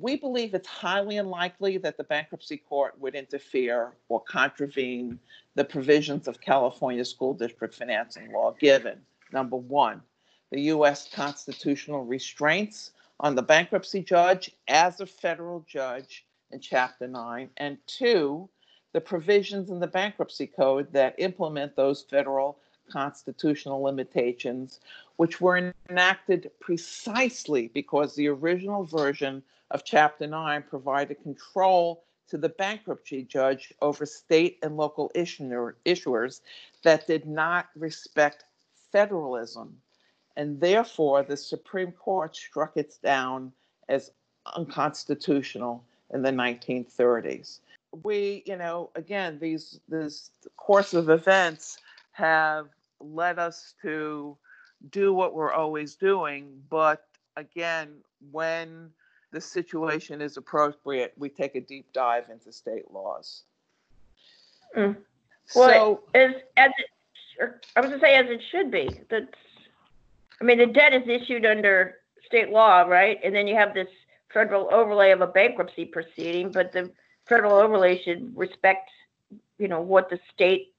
we 0.00 0.16
believe 0.16 0.54
it's 0.54 0.68
highly 0.68 1.18
unlikely 1.18 1.78
that 1.78 1.96
the 1.96 2.04
bankruptcy 2.04 2.56
court 2.56 2.98
would 2.98 3.14
interfere 3.14 3.92
or 4.08 4.20
contravene 4.20 5.18
the 5.54 5.64
provisions 5.64 6.28
of 6.28 6.40
California 6.40 7.04
school 7.04 7.34
district 7.34 7.74
financing 7.74 8.32
law, 8.32 8.54
given 8.58 8.98
number 9.32 9.56
one, 9.56 10.02
the 10.50 10.60
U.S. 10.62 11.08
constitutional 11.12 12.04
restraints 12.04 12.92
on 13.20 13.34
the 13.34 13.42
bankruptcy 13.42 14.02
judge 14.02 14.50
as 14.68 15.00
a 15.00 15.06
federal 15.06 15.64
judge 15.68 16.24
in 16.50 16.60
Chapter 16.60 17.06
9, 17.06 17.50
and 17.56 17.76
two, 17.86 18.48
the 18.92 19.00
provisions 19.00 19.70
in 19.70 19.80
the 19.80 19.86
bankruptcy 19.86 20.46
code 20.46 20.90
that 20.92 21.14
implement 21.18 21.76
those 21.76 22.02
federal 22.02 22.58
constitutional 22.90 23.82
limitations, 23.82 24.80
which 25.16 25.40
were 25.40 25.72
enacted 25.90 26.50
precisely 26.60 27.68
because 27.68 28.14
the 28.14 28.28
original 28.28 28.84
version 28.84 29.42
of 29.70 29.84
Chapter 29.84 30.26
9 30.26 30.62
provided 30.62 31.22
control 31.22 32.04
to 32.28 32.38
the 32.38 32.48
bankruptcy 32.48 33.22
judge 33.22 33.72
over 33.82 34.06
state 34.06 34.58
and 34.62 34.76
local 34.76 35.10
issuer, 35.14 35.76
issuers 35.84 36.40
that 36.82 37.06
did 37.06 37.26
not 37.26 37.68
respect 37.74 38.44
federalism. 38.90 39.80
And 40.38 40.58
therefore, 40.58 41.22
the 41.22 41.36
Supreme 41.36 41.92
Court 41.92 42.34
struck 42.34 42.76
it 42.76 42.94
down 43.02 43.52
as 43.90 44.12
unconstitutional 44.56 45.84
in 46.14 46.22
the 46.22 46.30
1930s 46.30 47.60
we, 48.02 48.42
you 48.46 48.56
know, 48.56 48.90
again, 48.94 49.38
these 49.40 49.80
this 49.88 50.30
course 50.56 50.94
of 50.94 51.10
events 51.10 51.78
have 52.12 52.68
led 53.00 53.38
us 53.38 53.74
to 53.82 54.36
do 54.90 55.12
what 55.12 55.34
we're 55.34 55.52
always 55.52 55.94
doing, 55.94 56.62
but 56.70 57.06
again, 57.36 57.94
when 58.30 58.90
the 59.30 59.40
situation 59.40 60.20
is 60.20 60.36
appropriate, 60.36 61.12
we 61.16 61.28
take 61.28 61.54
a 61.54 61.60
deep 61.60 61.92
dive 61.92 62.28
into 62.30 62.52
state 62.52 62.90
laws. 62.90 63.42
Mm. 64.76 64.96
Well, 65.54 65.68
so, 65.68 66.02
as 66.14 66.34
as 66.56 66.70
it, 66.78 67.66
I 67.76 67.80
was 67.80 67.90
going 67.90 68.00
to 68.00 68.06
say, 68.06 68.14
as 68.16 68.26
it 68.28 68.42
should 68.50 68.70
be. 68.70 68.88
That's, 69.08 69.26
I 70.40 70.44
mean, 70.44 70.58
the 70.58 70.66
debt 70.66 70.92
is 70.92 71.08
issued 71.08 71.44
under 71.44 71.96
state 72.24 72.50
law, 72.50 72.82
right? 72.82 73.18
And 73.24 73.34
then 73.34 73.46
you 73.46 73.56
have 73.56 73.74
this 73.74 73.88
federal 74.32 74.72
overlay 74.72 75.10
of 75.10 75.20
a 75.20 75.26
bankruptcy 75.26 75.84
proceeding, 75.84 76.52
but 76.52 76.72
the 76.72 76.90
federal 77.26 77.54
overlay 77.54 78.02
should 78.02 78.36
respect, 78.36 78.90
you 79.58 79.68
know, 79.68 79.80
what 79.80 80.10
the 80.10 80.18
state 80.32 80.74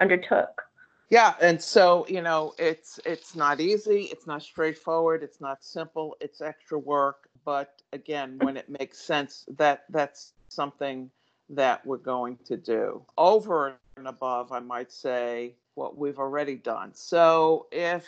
undertook. 0.00 0.62
Yeah, 1.10 1.34
and 1.40 1.60
so 1.60 2.04
you 2.08 2.20
know, 2.20 2.52
it's 2.58 3.00
it's 3.06 3.34
not 3.34 3.60
easy, 3.60 4.08
it's 4.12 4.26
not 4.26 4.42
straightforward, 4.42 5.22
it's 5.22 5.40
not 5.40 5.64
simple, 5.64 6.16
it's 6.20 6.42
extra 6.42 6.78
work. 6.78 7.30
But 7.44 7.80
again, 7.94 8.38
when 8.42 8.58
it 8.58 8.68
makes 8.68 8.98
sense, 8.98 9.46
that 9.56 9.84
that's 9.88 10.34
something 10.48 11.10
that 11.48 11.84
we're 11.86 11.96
going 11.96 12.36
to 12.44 12.58
do 12.58 13.02
over 13.16 13.78
and 13.96 14.06
above, 14.06 14.52
I 14.52 14.60
might 14.60 14.92
say, 14.92 15.54
what 15.74 15.96
we've 15.96 16.18
already 16.18 16.56
done. 16.56 16.92
So 16.92 17.68
if 17.72 18.06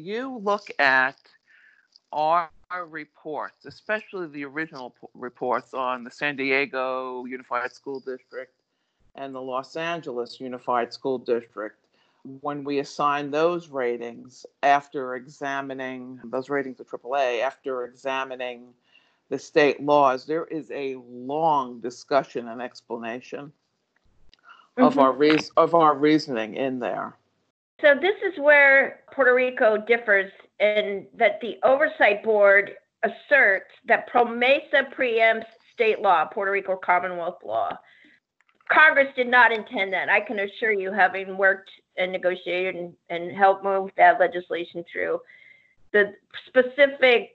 you 0.00 0.38
look 0.42 0.70
at 0.78 1.16
our 2.12 2.50
reports, 2.88 3.66
especially 3.66 4.26
the 4.28 4.44
original 4.44 4.94
reports 5.14 5.74
on 5.74 6.04
the 6.04 6.10
San 6.10 6.36
Diego 6.36 7.24
Unified 7.24 7.72
School 7.72 8.00
District 8.00 8.52
and 9.14 9.34
the 9.34 9.40
Los 9.40 9.76
Angeles 9.76 10.40
Unified 10.40 10.92
School 10.92 11.18
District, 11.18 11.76
when 12.40 12.64
we 12.64 12.80
assign 12.80 13.30
those 13.30 13.68
ratings 13.68 14.44
after 14.62 15.14
examining 15.14 16.20
those 16.24 16.50
ratings 16.50 16.80
of 16.80 16.88
AAA, 16.88 17.42
after 17.42 17.84
examining 17.84 18.74
the 19.30 19.38
state 19.38 19.80
laws, 19.80 20.26
there 20.26 20.44
is 20.46 20.70
a 20.70 20.96
long 21.08 21.80
discussion 21.80 22.48
and 22.48 22.60
explanation 22.60 23.52
mm-hmm. 24.76 24.82
of 24.82 24.98
our 24.98 25.12
re- 25.12 25.38
of 25.56 25.74
our 25.74 25.94
reasoning 25.94 26.56
in 26.56 26.78
there. 26.78 27.16
So 27.80 27.94
this 27.94 28.16
is 28.24 28.38
where 28.38 29.00
Puerto 29.12 29.34
Rico 29.34 29.76
differs 29.76 30.30
in 30.58 31.06
that 31.16 31.40
the 31.40 31.56
oversight 31.64 32.22
board 32.22 32.72
asserts 33.02 33.70
that 33.86 34.08
PROMESA 34.10 34.94
preempts 34.94 35.46
state 35.72 36.00
law, 36.00 36.26
Puerto 36.26 36.52
Rico 36.52 36.76
Commonwealth 36.76 37.38
law. 37.44 37.78
Congress 38.70 39.08
did 39.16 39.28
not 39.28 39.52
intend 39.52 39.92
that. 39.92 40.08
I 40.08 40.20
can 40.20 40.38
assure 40.38 40.72
you, 40.72 40.92
having 40.92 41.36
worked 41.36 41.70
and 41.96 42.12
negotiated 42.12 42.76
and, 42.76 42.92
and 43.08 43.36
helped 43.36 43.64
move 43.64 43.90
that 43.96 44.20
legislation 44.20 44.84
through, 44.90 45.20
the 45.92 46.14
specific 46.46 47.34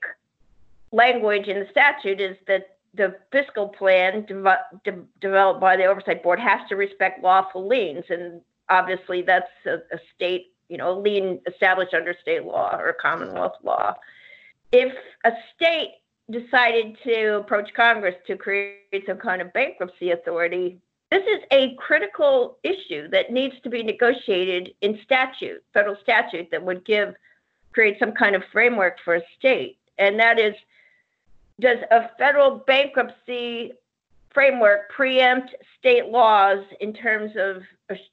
language 0.91 1.47
in 1.47 1.59
the 1.59 1.67
statute 1.71 2.21
is 2.21 2.37
that 2.47 2.77
the 2.93 3.15
fiscal 3.31 3.67
plan 3.67 4.25
de- 4.25 4.57
de- 4.85 5.03
developed 5.19 5.59
by 5.59 5.75
the 5.75 5.83
oversight 5.83 6.23
board 6.23 6.39
has 6.39 6.61
to 6.69 6.75
respect 6.75 7.21
lawful 7.21 7.67
liens, 7.67 8.05
and 8.09 8.41
obviously 8.69 9.21
that's 9.21 9.51
a, 9.65 9.75
a 9.93 9.99
state, 10.15 10.53
you 10.69 10.77
know, 10.77 10.97
lien 10.97 11.39
established 11.47 11.93
under 11.93 12.15
state 12.21 12.43
law 12.43 12.75
or 12.77 12.93
Commonwealth 12.93 13.55
law. 13.63 13.95
If 14.71 14.93
a 15.23 15.31
state 15.55 15.95
decided 16.31 16.97
to 17.03 17.37
approach 17.37 17.73
Congress 17.75 18.15
to 18.27 18.35
create 18.35 19.05
some 19.05 19.17
kind 19.17 19.41
of 19.41 19.53
bankruptcy 19.53 20.11
authority, 20.11 20.79
this 21.11 21.23
is 21.23 21.43
a 21.51 21.75
critical 21.75 22.57
issue 22.63 23.07
that 23.09 23.31
needs 23.31 23.55
to 23.63 23.69
be 23.69 23.83
negotiated 23.83 24.73
in 24.81 24.99
statute, 25.03 25.63
federal 25.73 25.95
statute 26.01 26.49
that 26.51 26.63
would 26.63 26.83
give 26.85 27.13
create 27.73 27.97
some 27.99 28.13
kind 28.13 28.35
of 28.35 28.43
framework 28.51 28.97
for 29.03 29.15
a 29.15 29.21
state. 29.37 29.77
And 29.97 30.19
that 30.19 30.39
is 30.39 30.55
does 31.59 31.77
a 31.91 32.09
federal 32.17 32.57
bankruptcy 32.67 33.73
framework 34.35 34.91
preempt 34.91 35.55
state 35.79 36.07
laws 36.07 36.63
in 36.81 36.93
terms 36.93 37.31
of 37.37 37.63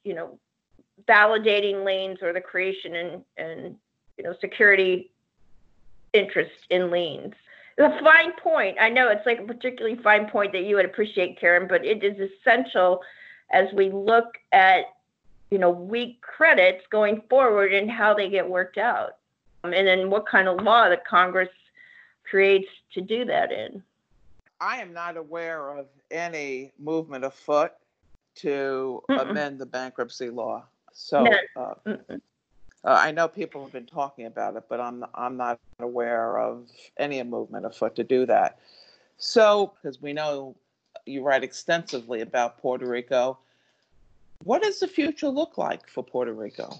you 0.05 0.15
know 0.15 0.39
validating 1.07 1.85
liens 1.85 2.19
or 2.23 2.33
the 2.33 2.41
creation 2.41 2.95
and 2.95 3.23
and 3.37 3.77
you 4.17 4.25
know 4.25 4.35
security 4.41 5.11
interest 6.15 6.53
in 6.71 6.91
liens. 6.91 7.35
It's 7.77 8.01
a 8.01 8.05
fine 8.05 8.33
point. 8.33 8.77
I 8.81 8.89
know 8.89 9.09
it's 9.09 9.27
like 9.27 9.41
a 9.41 9.45
particularly 9.45 9.97
fine 10.03 10.29
point 10.29 10.53
that 10.53 10.65
you 10.65 10.77
would 10.77 10.85
appreciate, 10.85 11.41
Karen, 11.41 11.67
but 11.67 11.85
it 11.85 12.05
is 12.05 12.31
essential 12.31 13.01
as 13.51 13.67
we 13.73 13.91
look 13.91 14.39
at 14.53 14.85
you 15.51 15.59
know 15.59 15.71
weak 15.71 16.21
credits 16.23 16.85
going 16.91 17.23
forward 17.29 17.75
and 17.75 17.91
how 17.91 18.15
they 18.15 18.31
get 18.31 18.49
worked 18.49 18.79
out, 18.79 19.17
um, 19.65 19.73
and 19.73 19.87
then 19.87 20.09
what 20.09 20.27
kind 20.27 20.49
of 20.49 20.63
law 20.63 20.89
that 20.89 21.05
Congress 21.05 21.51
creates 22.25 22.69
to 22.95 23.01
do 23.01 23.25
that 23.25 23.51
in. 23.51 23.83
I 24.63 24.77
am 24.77 24.93
not 24.93 25.17
aware 25.17 25.77
of 25.77 25.87
any 26.13 26.73
movement 26.79 27.25
afoot 27.25 27.73
to 28.37 29.03
Mm-mm. 29.11 29.31
amend 29.31 29.59
the 29.59 29.67
bankruptcy 29.67 30.31
law. 30.31 30.65
So 30.93 31.27
uh, 31.57 31.75
uh, 31.85 31.97
I 32.85 33.11
know 33.11 33.27
people 33.27 33.65
have 33.65 33.73
been 33.73 33.87
talking 33.87 34.27
about 34.27 34.55
it, 34.55 34.65
but 34.69 34.81
I'm 34.81 35.05
I'm 35.15 35.37
not 35.37 35.59
aware 35.81 36.39
of 36.39 36.69
any 36.97 37.21
movement 37.25 37.67
afoot 37.67 37.97
to 37.97 38.05
do 38.05 38.25
that. 38.27 38.61
So 39.17 39.73
because 39.83 40.01
we 40.01 40.13
know 40.13 40.55
you 41.07 41.25
write 41.25 41.43
extensively 41.43 42.21
about 42.21 42.59
Puerto 42.59 42.87
Rico, 42.87 43.39
what 44.45 44.63
does 44.63 44.79
the 44.79 44.87
future 44.87 45.29
look 45.29 45.59
like 45.59 45.89
for 45.89 46.05
Puerto 46.05 46.33
Rico? 46.33 46.73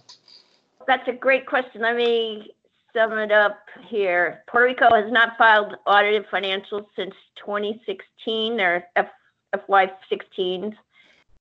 That's 0.87 1.09
a 1.09 1.13
great 1.13 1.47
question. 1.47 1.81
Let 1.81 1.97
me 1.97 2.55
sum 2.95 3.13
it 3.19 3.33
up 3.33 3.69
here. 3.87 4.43
Puerto 4.47 4.67
Rico 4.67 4.95
has 4.95 5.11
not 5.11 5.37
filed 5.37 5.77
audited 5.87 6.27
financials 6.31 6.87
since 6.97 7.15
2016, 7.37 8.57
their 8.57 8.89
F- 8.97 9.07
FY16. 9.55 10.75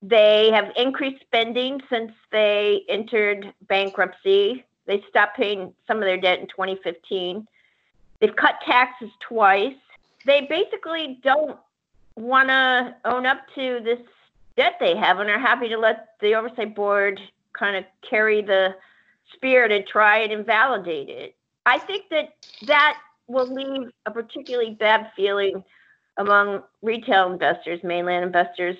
They 0.02 0.50
have 0.52 0.72
increased 0.76 1.22
spending 1.22 1.82
since 1.90 2.12
they 2.32 2.84
entered 2.90 3.54
bankruptcy. 3.68 4.66
They 4.86 5.04
stopped 5.10 5.38
paying 5.38 5.74
some 5.88 5.98
of 5.98 6.04
their 6.04 6.18
debt 6.18 6.40
in 6.40 6.48
2015. 6.48 7.48
They've 8.20 8.36
cut 8.36 8.56
taxes 8.66 9.10
twice. 9.28 9.76
They 10.26 10.48
basically 10.50 11.20
don't 11.24 11.58
want 12.16 12.50
to 12.50 12.96
own 13.06 13.26
up 13.26 13.42
to 13.56 13.80
this 13.84 14.00
debt 14.58 14.74
they 14.80 14.96
have 14.96 15.20
and 15.20 15.30
are 15.30 15.40
happy 15.40 15.70
to 15.70 15.78
let 15.78 16.10
the 16.20 16.36
oversight 16.36 16.76
board 16.76 17.20
kind 17.54 17.76
of 17.76 17.84
carry 18.08 18.42
the 18.42 18.76
spear 19.34 19.68
to 19.68 19.84
try 19.84 20.20
and 20.20 20.32
invalidate 20.32 21.10
it. 21.10 21.36
I 21.65 21.78
think 21.80 22.06
that 22.10 22.34
that 22.67 22.97
will 23.28 23.47
leave 23.47 23.91
a 24.06 24.12
particularly 24.12 24.71
bad 24.71 25.12
feeling 25.15 25.63
among 26.17 26.63
retail 26.82 27.32
investors, 27.32 27.80
mainland 27.84 28.26
investors. 28.26 28.76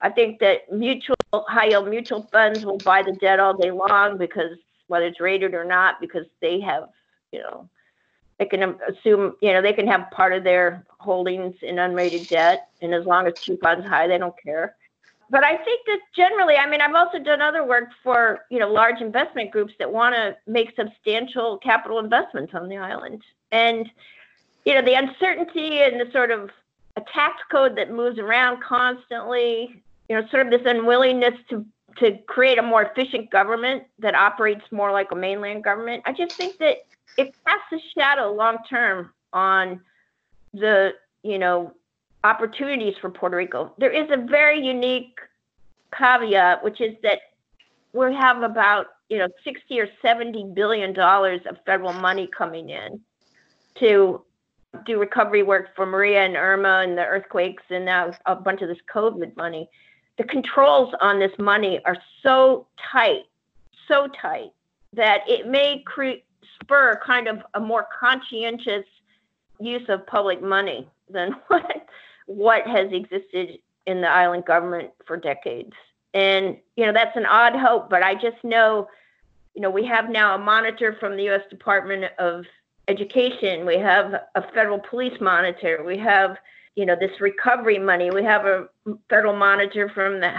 I 0.00 0.10
think 0.10 0.38
that 0.40 0.72
mutual 0.72 1.16
high 1.32 1.66
yield 1.66 1.88
mutual 1.88 2.28
funds 2.32 2.64
will 2.64 2.78
buy 2.78 3.02
the 3.02 3.12
debt 3.12 3.40
all 3.40 3.54
day 3.56 3.70
long 3.70 4.16
because 4.16 4.56
whether 4.86 5.06
it's 5.06 5.20
rated 5.20 5.54
or 5.54 5.64
not, 5.64 6.00
because 6.00 6.26
they 6.40 6.60
have, 6.60 6.88
you 7.32 7.40
know, 7.40 7.68
they 8.38 8.46
can 8.46 8.76
assume, 8.88 9.34
you 9.42 9.52
know, 9.52 9.60
they 9.60 9.74
can 9.74 9.86
have 9.86 10.10
part 10.10 10.32
of 10.32 10.42
their 10.42 10.84
holdings 10.98 11.54
in 11.62 11.76
unrated 11.76 12.26
debt, 12.28 12.68
and 12.80 12.94
as 12.94 13.04
long 13.04 13.26
as 13.26 13.34
coupon's 13.34 13.84
high, 13.84 14.06
they 14.06 14.16
don't 14.16 14.34
care 14.42 14.76
but 15.30 15.44
I 15.44 15.56
think 15.56 15.86
that 15.86 16.00
generally, 16.14 16.56
I 16.56 16.68
mean, 16.68 16.80
I've 16.80 16.94
also 16.94 17.20
done 17.20 17.40
other 17.40 17.64
work 17.64 17.90
for 18.02 18.40
you 18.50 18.58
know 18.58 18.70
large 18.70 19.00
investment 19.00 19.52
groups 19.52 19.72
that 19.78 19.90
want 19.90 20.14
to 20.16 20.36
make 20.46 20.74
substantial 20.76 21.58
capital 21.58 22.00
investments 22.00 22.52
on 22.54 22.68
the 22.68 22.76
island, 22.76 23.22
and 23.52 23.88
you 24.64 24.74
know 24.74 24.82
the 24.82 24.94
uncertainty 24.94 25.82
and 25.82 26.00
the 26.00 26.10
sort 26.12 26.32
of 26.32 26.50
a 26.96 27.02
tax 27.12 27.36
code 27.50 27.76
that 27.76 27.92
moves 27.92 28.18
around 28.18 28.62
constantly, 28.62 29.82
you 30.08 30.16
know, 30.16 30.26
sort 30.28 30.44
of 30.46 30.50
this 30.50 30.66
unwillingness 30.66 31.34
to 31.48 31.64
to 31.98 32.18
create 32.26 32.58
a 32.58 32.62
more 32.62 32.82
efficient 32.82 33.30
government 33.30 33.84
that 33.98 34.14
operates 34.14 34.62
more 34.72 34.90
like 34.90 35.12
a 35.12 35.16
mainland 35.16 35.62
government. 35.62 36.02
I 36.06 36.12
just 36.12 36.32
think 36.32 36.58
that 36.58 36.78
it 37.18 37.34
casts 37.46 37.72
a 37.72 37.78
shadow 37.98 38.32
long 38.32 38.58
term 38.68 39.12
on 39.32 39.80
the 40.52 40.92
you 41.22 41.38
know 41.38 41.72
opportunities 42.24 42.94
for 43.00 43.10
Puerto 43.10 43.36
Rico. 43.36 43.72
There 43.78 43.90
is 43.90 44.10
a 44.10 44.16
very 44.16 44.64
unique 44.64 45.18
caveat, 45.96 46.62
which 46.62 46.80
is 46.80 46.96
that 47.02 47.20
we 47.92 48.14
have 48.14 48.42
about 48.42 48.86
you 49.08 49.18
know 49.18 49.28
60 49.44 49.80
or 49.80 49.88
70 50.02 50.52
billion 50.54 50.92
dollars 50.92 51.40
of 51.48 51.56
federal 51.66 51.92
money 51.92 52.28
coming 52.36 52.70
in 52.70 53.00
to 53.78 54.22
do 54.86 55.00
recovery 55.00 55.42
work 55.42 55.74
for 55.74 55.84
Maria 55.86 56.24
and 56.24 56.36
Irma 56.36 56.82
and 56.84 56.96
the 56.96 57.04
earthquakes 57.04 57.62
and 57.70 57.84
now 57.84 58.12
a 58.26 58.36
bunch 58.36 58.62
of 58.62 58.68
this 58.68 58.78
COVID 58.92 59.36
money. 59.36 59.68
The 60.16 60.24
controls 60.24 60.94
on 61.00 61.18
this 61.18 61.32
money 61.38 61.80
are 61.84 61.96
so 62.22 62.66
tight, 62.92 63.22
so 63.88 64.06
tight 64.20 64.50
that 64.92 65.20
it 65.26 65.48
may 65.48 65.82
cre- 65.86 66.22
spur 66.60 67.00
kind 67.04 67.26
of 67.26 67.38
a 67.54 67.60
more 67.60 67.86
conscientious 67.98 68.84
use 69.58 69.88
of 69.88 70.06
public 70.06 70.42
money 70.42 70.88
than 71.08 71.32
what 71.48 71.88
what 72.30 72.64
has 72.64 72.92
existed 72.92 73.58
in 73.86 74.00
the 74.00 74.08
island 74.08 74.44
government 74.44 74.90
for 75.04 75.16
decades. 75.16 75.72
And, 76.14 76.56
you 76.76 76.86
know, 76.86 76.92
that's 76.92 77.16
an 77.16 77.26
odd 77.26 77.56
hope, 77.56 77.90
but 77.90 78.04
I 78.04 78.14
just 78.14 78.42
know, 78.44 78.86
you 79.54 79.60
know, 79.60 79.70
we 79.70 79.84
have 79.86 80.08
now 80.08 80.36
a 80.36 80.38
monitor 80.38 80.96
from 81.00 81.16
the 81.16 81.24
U.S. 81.24 81.42
Department 81.50 82.04
of 82.20 82.44
Education. 82.86 83.66
We 83.66 83.78
have 83.78 84.14
a 84.36 84.42
federal 84.54 84.78
police 84.78 85.20
monitor. 85.20 85.82
We 85.84 85.98
have, 85.98 86.36
you 86.76 86.86
know, 86.86 86.94
this 86.94 87.20
recovery 87.20 87.80
money. 87.80 88.12
We 88.12 88.22
have 88.22 88.46
a 88.46 88.68
federal 89.08 89.34
monitor 89.36 89.88
from 89.88 90.20
the, 90.20 90.32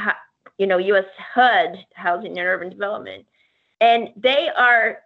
you 0.57 0.67
know, 0.67 0.77
U.S. 0.77 1.05
HUD, 1.33 1.85
Housing 1.93 2.39
and 2.39 2.47
Urban 2.47 2.69
Development. 2.69 3.25
And 3.81 4.11
they 4.15 4.47
are 4.55 4.99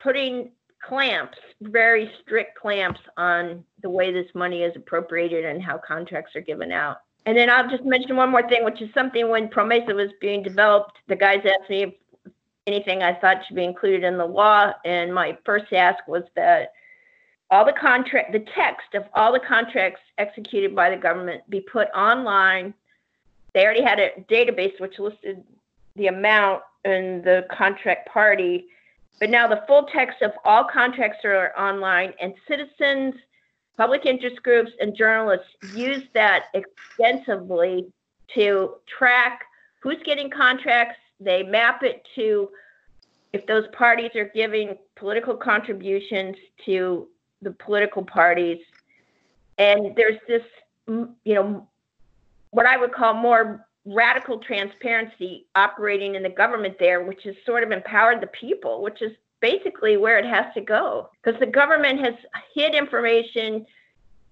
putting 0.00 0.50
clamps, 0.82 1.38
very 1.60 2.10
strict 2.22 2.58
clamps 2.58 3.00
on 3.16 3.64
the 3.82 3.90
way 3.90 4.12
this 4.12 4.26
money 4.34 4.62
is 4.62 4.74
appropriated 4.76 5.44
and 5.44 5.62
how 5.62 5.78
contracts 5.78 6.34
are 6.36 6.40
given 6.40 6.72
out. 6.72 6.98
And 7.24 7.36
then 7.36 7.48
I'll 7.48 7.68
just 7.68 7.84
mention 7.84 8.16
one 8.16 8.30
more 8.30 8.46
thing, 8.48 8.64
which 8.64 8.82
is 8.82 8.92
something 8.92 9.28
when 9.28 9.48
PROMESA 9.48 9.94
was 9.94 10.10
being 10.20 10.42
developed, 10.42 10.98
the 11.06 11.16
guys 11.16 11.44
asked 11.44 11.70
me 11.70 11.82
if 11.84 11.94
anything 12.66 13.02
I 13.02 13.14
thought 13.14 13.44
should 13.46 13.56
be 13.56 13.64
included 13.64 14.02
in 14.02 14.18
the 14.18 14.26
law. 14.26 14.72
And 14.84 15.14
my 15.14 15.38
first 15.44 15.72
ask 15.72 16.06
was 16.08 16.24
that 16.34 16.72
all 17.50 17.64
the 17.64 17.72
contract, 17.72 18.32
the 18.32 18.44
text 18.54 18.94
of 18.94 19.04
all 19.14 19.32
the 19.32 19.40
contracts 19.40 20.00
executed 20.18 20.74
by 20.74 20.90
the 20.90 20.96
government 20.96 21.48
be 21.48 21.60
put 21.60 21.88
online. 21.94 22.74
They 23.54 23.64
already 23.64 23.82
had 23.82 24.00
a 24.00 24.10
database 24.28 24.80
which 24.80 24.98
listed 24.98 25.44
the 25.94 26.08
amount 26.08 26.62
and 26.84 27.22
the 27.22 27.46
contract 27.56 28.08
party 28.08 28.66
but 29.20 29.30
now 29.30 29.46
the 29.46 29.62
full 29.66 29.84
text 29.84 30.22
of 30.22 30.32
all 30.44 30.64
contracts 30.64 31.24
are 31.24 31.52
online, 31.58 32.12
and 32.20 32.34
citizens, 32.48 33.14
public 33.76 34.06
interest 34.06 34.42
groups, 34.42 34.72
and 34.80 34.96
journalists 34.96 35.48
use 35.74 36.04
that 36.14 36.46
extensively 36.54 37.86
to 38.34 38.74
track 38.86 39.44
who's 39.80 40.02
getting 40.04 40.30
contracts. 40.30 40.96
They 41.20 41.42
map 41.42 41.82
it 41.82 42.06
to 42.16 42.50
if 43.32 43.46
those 43.46 43.64
parties 43.72 44.10
are 44.14 44.30
giving 44.34 44.76
political 44.96 45.36
contributions 45.36 46.36
to 46.64 47.08
the 47.40 47.52
political 47.52 48.04
parties. 48.04 48.58
And 49.58 49.94
there's 49.96 50.18
this, 50.28 50.42
you 50.86 51.34
know, 51.34 51.68
what 52.50 52.66
I 52.66 52.76
would 52.76 52.92
call 52.92 53.14
more 53.14 53.66
radical 53.84 54.38
transparency 54.38 55.46
operating 55.54 56.14
in 56.14 56.22
the 56.22 56.28
government 56.28 56.76
there, 56.78 57.02
which 57.02 57.24
has 57.24 57.34
sort 57.44 57.64
of 57.64 57.72
empowered 57.72 58.20
the 58.20 58.28
people, 58.28 58.82
which 58.82 59.02
is 59.02 59.12
basically 59.40 59.96
where 59.96 60.18
it 60.18 60.24
has 60.24 60.46
to 60.54 60.60
go. 60.60 61.10
Because 61.22 61.38
the 61.40 61.46
government 61.46 62.00
has 62.00 62.14
hid 62.54 62.74
information 62.74 63.66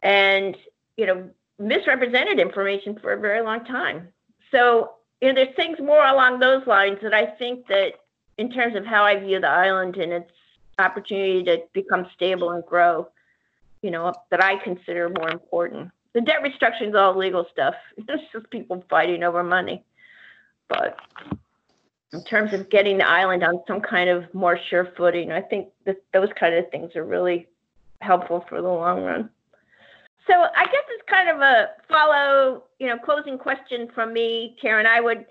and, 0.02 0.56
you 0.96 1.06
know, 1.06 1.28
misrepresented 1.58 2.38
information 2.38 2.98
for 3.00 3.12
a 3.12 3.20
very 3.20 3.42
long 3.42 3.64
time. 3.64 4.08
So, 4.50 4.92
you 5.20 5.28
know, 5.28 5.34
there's 5.34 5.54
things 5.56 5.78
more 5.78 6.06
along 6.06 6.38
those 6.38 6.66
lines 6.66 6.98
that 7.02 7.12
I 7.12 7.26
think 7.26 7.66
that 7.66 7.94
in 8.38 8.50
terms 8.50 8.76
of 8.76 8.86
how 8.86 9.04
I 9.04 9.18
view 9.18 9.40
the 9.40 9.48
island 9.48 9.96
and 9.96 10.12
its 10.12 10.30
opportunity 10.78 11.42
to 11.44 11.62
become 11.74 12.06
stable 12.14 12.50
and 12.50 12.64
grow, 12.64 13.08
you 13.82 13.90
know, 13.90 14.14
that 14.30 14.42
I 14.42 14.56
consider 14.56 15.10
more 15.10 15.30
important 15.30 15.90
the 16.12 16.20
debt 16.20 16.42
restructuring 16.42 16.90
is 16.90 16.94
all 16.94 17.16
legal 17.16 17.46
stuff. 17.52 17.74
It's 17.96 18.32
just 18.32 18.50
people 18.50 18.84
fighting 18.88 19.22
over 19.22 19.42
money. 19.42 19.84
But 20.68 20.98
in 22.12 22.24
terms 22.24 22.52
of 22.52 22.70
getting 22.70 22.98
the 22.98 23.08
island 23.08 23.44
on 23.44 23.62
some 23.66 23.80
kind 23.80 24.10
of 24.10 24.32
more 24.34 24.58
sure 24.68 24.88
footing, 24.96 25.32
I 25.32 25.40
think 25.40 25.68
that 25.84 26.02
those 26.12 26.28
kind 26.38 26.54
of 26.54 26.70
things 26.70 26.96
are 26.96 27.04
really 27.04 27.48
helpful 28.00 28.44
for 28.48 28.60
the 28.60 28.68
long 28.68 29.02
run. 29.02 29.30
So 30.26 30.34
I 30.34 30.64
guess 30.64 30.84
it's 30.90 31.08
kind 31.08 31.28
of 31.28 31.40
a 31.40 31.70
follow, 31.88 32.64
you 32.78 32.86
know, 32.86 32.98
closing 32.98 33.38
question 33.38 33.88
from 33.94 34.12
me, 34.12 34.56
Karen. 34.60 34.86
I 34.86 35.00
would 35.00 35.26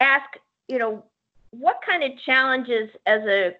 ask, 0.00 0.26
you 0.68 0.78
know, 0.78 1.04
what 1.50 1.80
kind 1.84 2.02
of 2.02 2.12
challenges 2.24 2.90
as 3.06 3.22
a 3.22 3.54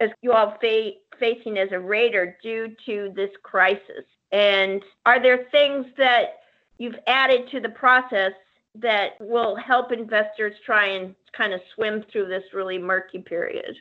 as 0.00 0.10
you 0.22 0.32
all 0.32 0.56
fa- 0.60 0.92
facing 1.18 1.56
as 1.58 1.70
a 1.72 1.78
rater 1.78 2.36
due 2.42 2.74
to 2.86 3.12
this 3.14 3.30
crisis? 3.42 4.04
And 4.32 4.82
are 5.06 5.20
there 5.20 5.46
things 5.50 5.86
that 5.96 6.40
you've 6.78 6.98
added 7.06 7.48
to 7.50 7.60
the 7.60 7.68
process 7.68 8.32
that 8.76 9.12
will 9.20 9.54
help 9.56 9.92
investors 9.92 10.54
try 10.64 10.86
and 10.86 11.14
kind 11.32 11.52
of 11.52 11.60
swim 11.74 12.04
through 12.10 12.26
this 12.26 12.44
really 12.52 12.78
murky 12.78 13.20
period? 13.20 13.76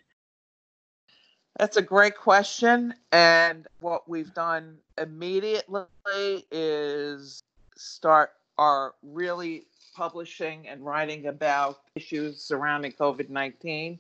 That's 1.57 1.77
a 1.77 1.81
great 1.81 2.15
question. 2.15 2.93
And 3.11 3.67
what 3.79 4.09
we've 4.09 4.33
done 4.33 4.77
immediately 4.97 5.85
is 6.51 7.41
start 7.75 8.31
our 8.57 8.93
really 9.03 9.65
publishing 9.95 10.67
and 10.67 10.83
writing 10.83 11.27
about 11.27 11.81
issues 11.95 12.41
surrounding 12.41 12.91
COVID-19. 12.93 13.99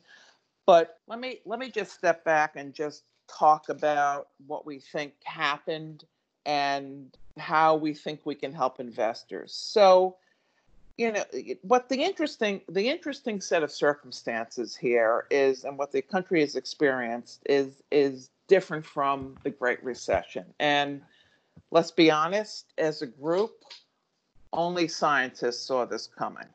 But 0.65 0.99
let 1.07 1.19
me 1.19 1.39
let 1.45 1.59
me 1.59 1.69
just 1.69 1.91
step 1.93 2.23
back 2.23 2.55
and 2.55 2.73
just 2.73 3.03
talk 3.27 3.69
about 3.69 4.29
what 4.47 4.65
we 4.65 4.79
think 4.79 5.13
happened 5.23 6.05
and 6.45 7.15
how 7.37 7.75
we 7.75 7.93
think 7.93 8.21
we 8.25 8.35
can 8.35 8.53
help 8.53 8.79
investors. 8.79 9.53
So, 9.53 10.17
you 10.97 11.11
know, 11.11 11.23
what 11.61 11.89
the 11.89 12.03
interesting 12.03 12.61
the 12.69 12.87
interesting 12.89 13.41
set 13.41 13.63
of 13.63 13.71
circumstances 13.71 14.75
here 14.75 15.25
is, 15.31 15.63
and 15.63 15.77
what 15.77 15.91
the 15.91 16.01
country 16.01 16.41
has 16.41 16.55
experienced 16.55 17.41
is 17.47 17.81
is 17.91 18.29
different 18.47 18.85
from 18.85 19.35
the 19.43 19.49
Great 19.49 19.83
Recession. 19.83 20.45
And 20.59 21.01
let's 21.71 21.91
be 21.91 22.11
honest, 22.11 22.73
as 22.77 23.01
a 23.01 23.07
group, 23.07 23.51
only 24.51 24.87
scientists 24.87 25.65
saw 25.65 25.85
this 25.85 26.07
coming. 26.07 26.47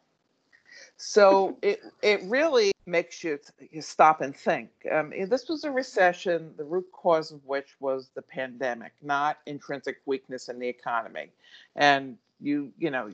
So 0.97 1.59
it 1.63 1.81
it 2.03 2.23
really 2.25 2.73
makes 2.89 3.23
you, 3.23 3.39
you 3.71 3.83
stop 3.83 4.21
and 4.21 4.35
think. 4.35 4.71
Um, 4.91 5.13
this 5.29 5.49
was 5.49 5.65
a 5.65 5.71
recession, 5.71 6.55
the 6.57 6.65
root 6.65 6.87
cause 6.93 7.31
of 7.31 7.45
which 7.45 7.77
was 7.81 8.11
the 8.15 8.23
pandemic, 8.23 8.93
not 9.03 9.39
intrinsic 9.47 10.01
weakness 10.07 10.49
in 10.49 10.59
the 10.59 10.69
economy. 10.69 11.29
And 11.77 12.17
you 12.41 12.73
you 12.79 12.91
know 12.91 13.11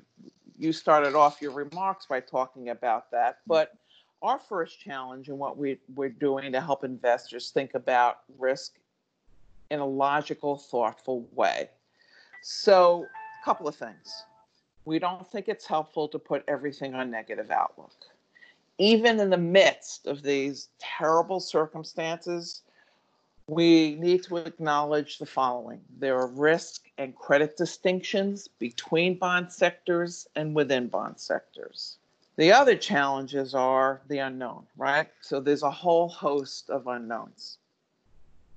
you 0.58 0.72
started 0.72 1.14
off 1.14 1.42
your 1.42 1.52
remarks 1.52 2.06
by 2.06 2.20
talking 2.20 2.70
about 2.70 3.10
that, 3.10 3.38
but 3.46 3.76
our 4.22 4.38
first 4.38 4.80
challenge 4.80 5.28
and 5.28 5.38
what 5.38 5.58
we, 5.58 5.78
we're 5.94 6.08
doing 6.08 6.52
to 6.52 6.60
help 6.60 6.82
investors 6.84 7.50
think 7.50 7.74
about 7.74 8.20
risk 8.38 8.76
in 9.70 9.80
a 9.80 9.86
logical, 9.86 10.56
thoughtful 10.56 11.28
way. 11.32 11.68
So, 12.42 13.04
a 13.04 13.44
couple 13.44 13.68
of 13.68 13.74
things 13.74 14.24
we 14.86 14.98
don't 14.98 15.26
think 15.30 15.48
it's 15.48 15.66
helpful 15.66 16.08
to 16.08 16.18
put 16.18 16.44
everything 16.46 16.94
on 16.94 17.10
negative 17.10 17.50
outlook. 17.50 17.94
Even 18.78 19.20
in 19.20 19.30
the 19.30 19.36
midst 19.36 20.06
of 20.06 20.22
these 20.22 20.68
terrible 20.78 21.38
circumstances, 21.38 22.62
we 23.46 23.94
need 23.96 24.22
to 24.24 24.38
acknowledge 24.38 25.18
the 25.18 25.26
following 25.26 25.80
there 25.98 26.18
are 26.18 26.26
risk 26.26 26.90
and 26.98 27.14
credit 27.14 27.56
distinctions 27.56 28.48
between 28.48 29.18
bond 29.18 29.52
sectors 29.52 30.26
and 30.34 30.54
within 30.54 30.88
bond 30.88 31.20
sectors. 31.20 31.98
The 32.36 32.50
other 32.50 32.74
challenges 32.74 33.54
are 33.54 34.00
the 34.08 34.18
unknown, 34.18 34.66
right? 34.76 35.08
So 35.20 35.38
there's 35.38 35.62
a 35.62 35.70
whole 35.70 36.08
host 36.08 36.68
of 36.68 36.88
unknowns. 36.88 37.58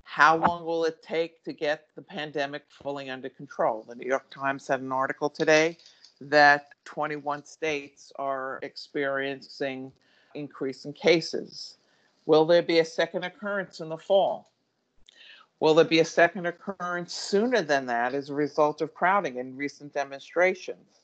How 0.03 0.37
long 0.37 0.65
will 0.65 0.85
it 0.85 1.03
take 1.03 1.43
to 1.43 1.53
get 1.53 1.89
the 1.95 2.01
pandemic 2.01 2.63
fully 2.69 3.09
under 3.09 3.29
control? 3.29 3.85
The 3.87 3.95
New 3.95 4.07
York 4.07 4.29
Times 4.31 4.67
had 4.67 4.79
an 4.79 4.91
article 4.91 5.29
today 5.29 5.77
that 6.21 6.69
21 6.85 7.45
states 7.45 8.11
are 8.15 8.59
experiencing 8.63 9.91
increase 10.37 10.85
in 10.85 10.93
cases. 10.93 11.77
Will 12.25 12.45
there 12.45 12.61
be 12.61 12.79
a 12.79 12.85
second 12.85 13.23
occurrence 13.23 13.79
in 13.79 13.89
the 13.89 13.97
fall? 13.97 14.49
Will 15.59 15.73
there 15.73 15.85
be 15.85 15.99
a 15.99 16.05
second 16.05 16.45
occurrence 16.45 17.13
sooner 17.13 17.61
than 17.61 17.87
that 17.87 18.13
as 18.13 18.29
a 18.29 18.33
result 18.33 18.81
of 18.81 18.93
crowding 18.93 19.37
in 19.37 19.57
recent 19.57 19.93
demonstrations? 19.93 21.01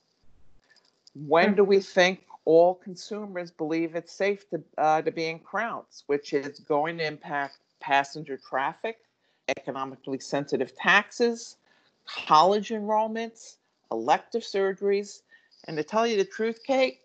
When 1.16 1.56
do 1.56 1.64
we 1.64 1.80
think 1.80 2.26
all 2.46 2.76
consumers 2.76 3.52
believe 3.52 3.96
it's 3.96 4.12
safe 4.12 4.50
to, 4.50 4.62
uh, 4.78 5.02
to 5.02 5.12
be 5.12 5.28
in 5.28 5.40
crowds, 5.40 6.04
which 6.08 6.34
is 6.34 6.60
going 6.60 6.98
to 6.98 7.06
impact 7.06 7.58
passenger 7.80 8.38
traffic, 8.38 8.98
economically 9.48 10.20
sensitive 10.20 10.76
taxes, 10.76 11.58
college 12.06 12.70
enrollments, 12.70 13.58
elective 13.92 14.42
surgeries, 14.42 15.22
and 15.66 15.78
to 15.78 15.84
tell 15.84 16.06
you 16.06 16.18
the 16.18 16.26
truth, 16.26 16.60
Kate, 16.66 17.00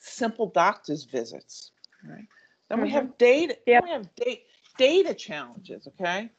simple 0.00 0.46
doctor's 0.46 1.04
visits. 1.04 1.70
Right? 2.04 2.26
Then 2.68 2.78
mm-hmm. 2.78 2.82
we 2.82 2.90
have 2.90 3.18
data. 3.18 3.56
Yeah. 3.66 3.80
We 3.84 3.90
have 3.90 4.14
da- 4.16 4.42
data 4.78 5.14
challenges. 5.14 5.86
Okay, 5.86 6.30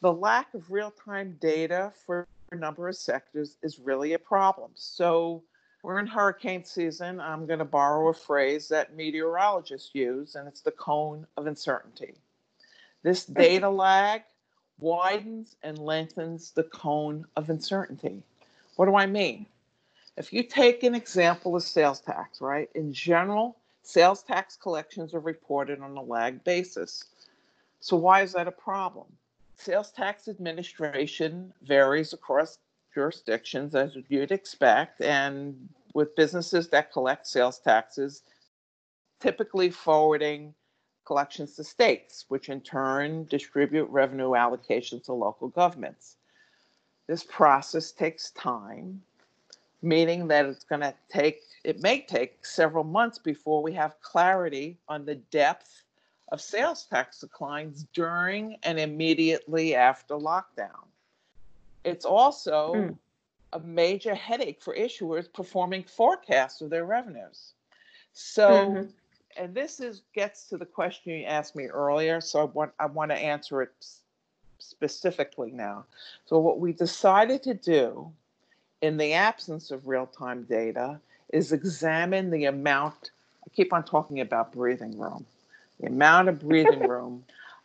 the 0.00 0.12
lack 0.12 0.54
of 0.54 0.70
real-time 0.70 1.36
data 1.40 1.92
for 2.06 2.26
a 2.52 2.56
number 2.56 2.88
of 2.88 2.96
sectors 2.96 3.56
is 3.62 3.78
really 3.78 4.12
a 4.12 4.18
problem. 4.18 4.70
So 4.74 5.42
we're 5.82 5.98
in 5.98 6.06
hurricane 6.06 6.64
season. 6.64 7.20
I'm 7.20 7.46
going 7.46 7.58
to 7.58 7.64
borrow 7.64 8.08
a 8.08 8.14
phrase 8.14 8.68
that 8.68 8.96
meteorologists 8.96 9.90
use, 9.94 10.34
and 10.34 10.48
it's 10.48 10.60
the 10.60 10.72
cone 10.72 11.26
of 11.36 11.46
uncertainty. 11.46 12.14
This 13.02 13.24
data 13.24 13.68
lag 13.68 14.22
widens 14.80 15.56
and 15.62 15.78
lengthens 15.78 16.50
the 16.52 16.64
cone 16.64 17.26
of 17.36 17.50
uncertainty. 17.50 18.22
What 18.76 18.86
do 18.86 18.96
I 18.96 19.06
mean? 19.06 19.46
If 20.18 20.32
you 20.32 20.42
take 20.42 20.82
an 20.82 20.96
example 20.96 21.54
of 21.54 21.62
sales 21.62 22.00
tax, 22.00 22.40
right? 22.40 22.68
In 22.74 22.92
general, 22.92 23.56
sales 23.82 24.24
tax 24.24 24.56
collections 24.56 25.14
are 25.14 25.20
reported 25.20 25.80
on 25.80 25.96
a 25.96 26.02
lag 26.02 26.42
basis. 26.42 27.04
So, 27.78 27.96
why 27.96 28.22
is 28.22 28.32
that 28.32 28.48
a 28.48 28.52
problem? 28.52 29.06
Sales 29.54 29.92
tax 29.92 30.26
administration 30.26 31.52
varies 31.62 32.12
across 32.12 32.58
jurisdictions, 32.92 33.76
as 33.76 33.96
you'd 34.08 34.32
expect, 34.32 35.00
and 35.00 35.68
with 35.94 36.16
businesses 36.16 36.66
that 36.70 36.92
collect 36.92 37.24
sales 37.24 37.60
taxes, 37.60 38.24
typically 39.20 39.70
forwarding 39.70 40.52
collections 41.04 41.54
to 41.54 41.62
states, 41.62 42.24
which 42.26 42.48
in 42.48 42.60
turn 42.60 43.24
distribute 43.26 43.88
revenue 43.88 44.30
allocations 44.30 45.04
to 45.04 45.12
local 45.12 45.46
governments. 45.46 46.16
This 47.06 47.22
process 47.22 47.92
takes 47.92 48.32
time, 48.32 49.00
meaning 49.82 50.28
that 50.28 50.46
it's 50.46 50.64
going 50.64 50.80
to 50.80 50.94
take, 51.08 51.42
it 51.64 51.82
may 51.82 52.00
take 52.00 52.44
several 52.44 52.84
months 52.84 53.18
before 53.18 53.62
we 53.62 53.72
have 53.72 54.00
clarity 54.00 54.76
on 54.88 55.04
the 55.04 55.16
depth 55.16 55.82
of 56.30 56.40
sales 56.40 56.84
tax 56.84 57.20
declines 57.20 57.86
during 57.92 58.56
and 58.62 58.78
immediately 58.78 59.74
after 59.74 60.14
lockdown. 60.14 60.86
It's 61.84 62.04
also 62.04 62.74
mm. 62.74 62.98
a 63.52 63.60
major 63.60 64.14
headache 64.14 64.60
for 64.60 64.74
issuers 64.74 65.32
performing 65.32 65.84
forecasts 65.84 66.60
of 66.60 66.70
their 66.70 66.84
revenues. 66.84 67.52
So, 68.12 68.48
mm-hmm. 68.48 68.90
and 69.36 69.54
this 69.54 69.80
is 69.80 70.02
gets 70.14 70.48
to 70.48 70.58
the 70.58 70.66
question 70.66 71.12
you 71.12 71.24
asked 71.24 71.54
me 71.56 71.66
earlier, 71.66 72.20
so 72.20 72.40
I 72.40 72.44
want 72.44 72.72
I 72.78 72.86
want 72.86 73.10
to 73.12 73.16
answer 73.16 73.62
it 73.62 73.72
specifically 74.58 75.52
now. 75.52 75.84
So, 76.26 76.38
what 76.38 76.58
we 76.58 76.72
decided 76.72 77.42
to 77.44 77.54
do 77.54 78.12
in 78.82 78.96
the 78.96 79.12
absence 79.12 79.70
of 79.70 79.86
real 79.88 80.06
time 80.06 80.44
data 80.44 81.00
is 81.32 81.52
examine 81.52 82.30
the 82.30 82.46
amount, 82.46 83.10
I 83.46 83.50
keep 83.54 83.72
on 83.72 83.84
talking 83.84 84.20
about 84.20 84.52
breathing 84.52 84.98
room, 84.98 85.26
the 85.80 85.88
amount 85.88 86.28
of 86.28 86.40
breathing 86.40 86.80
room 86.88 87.24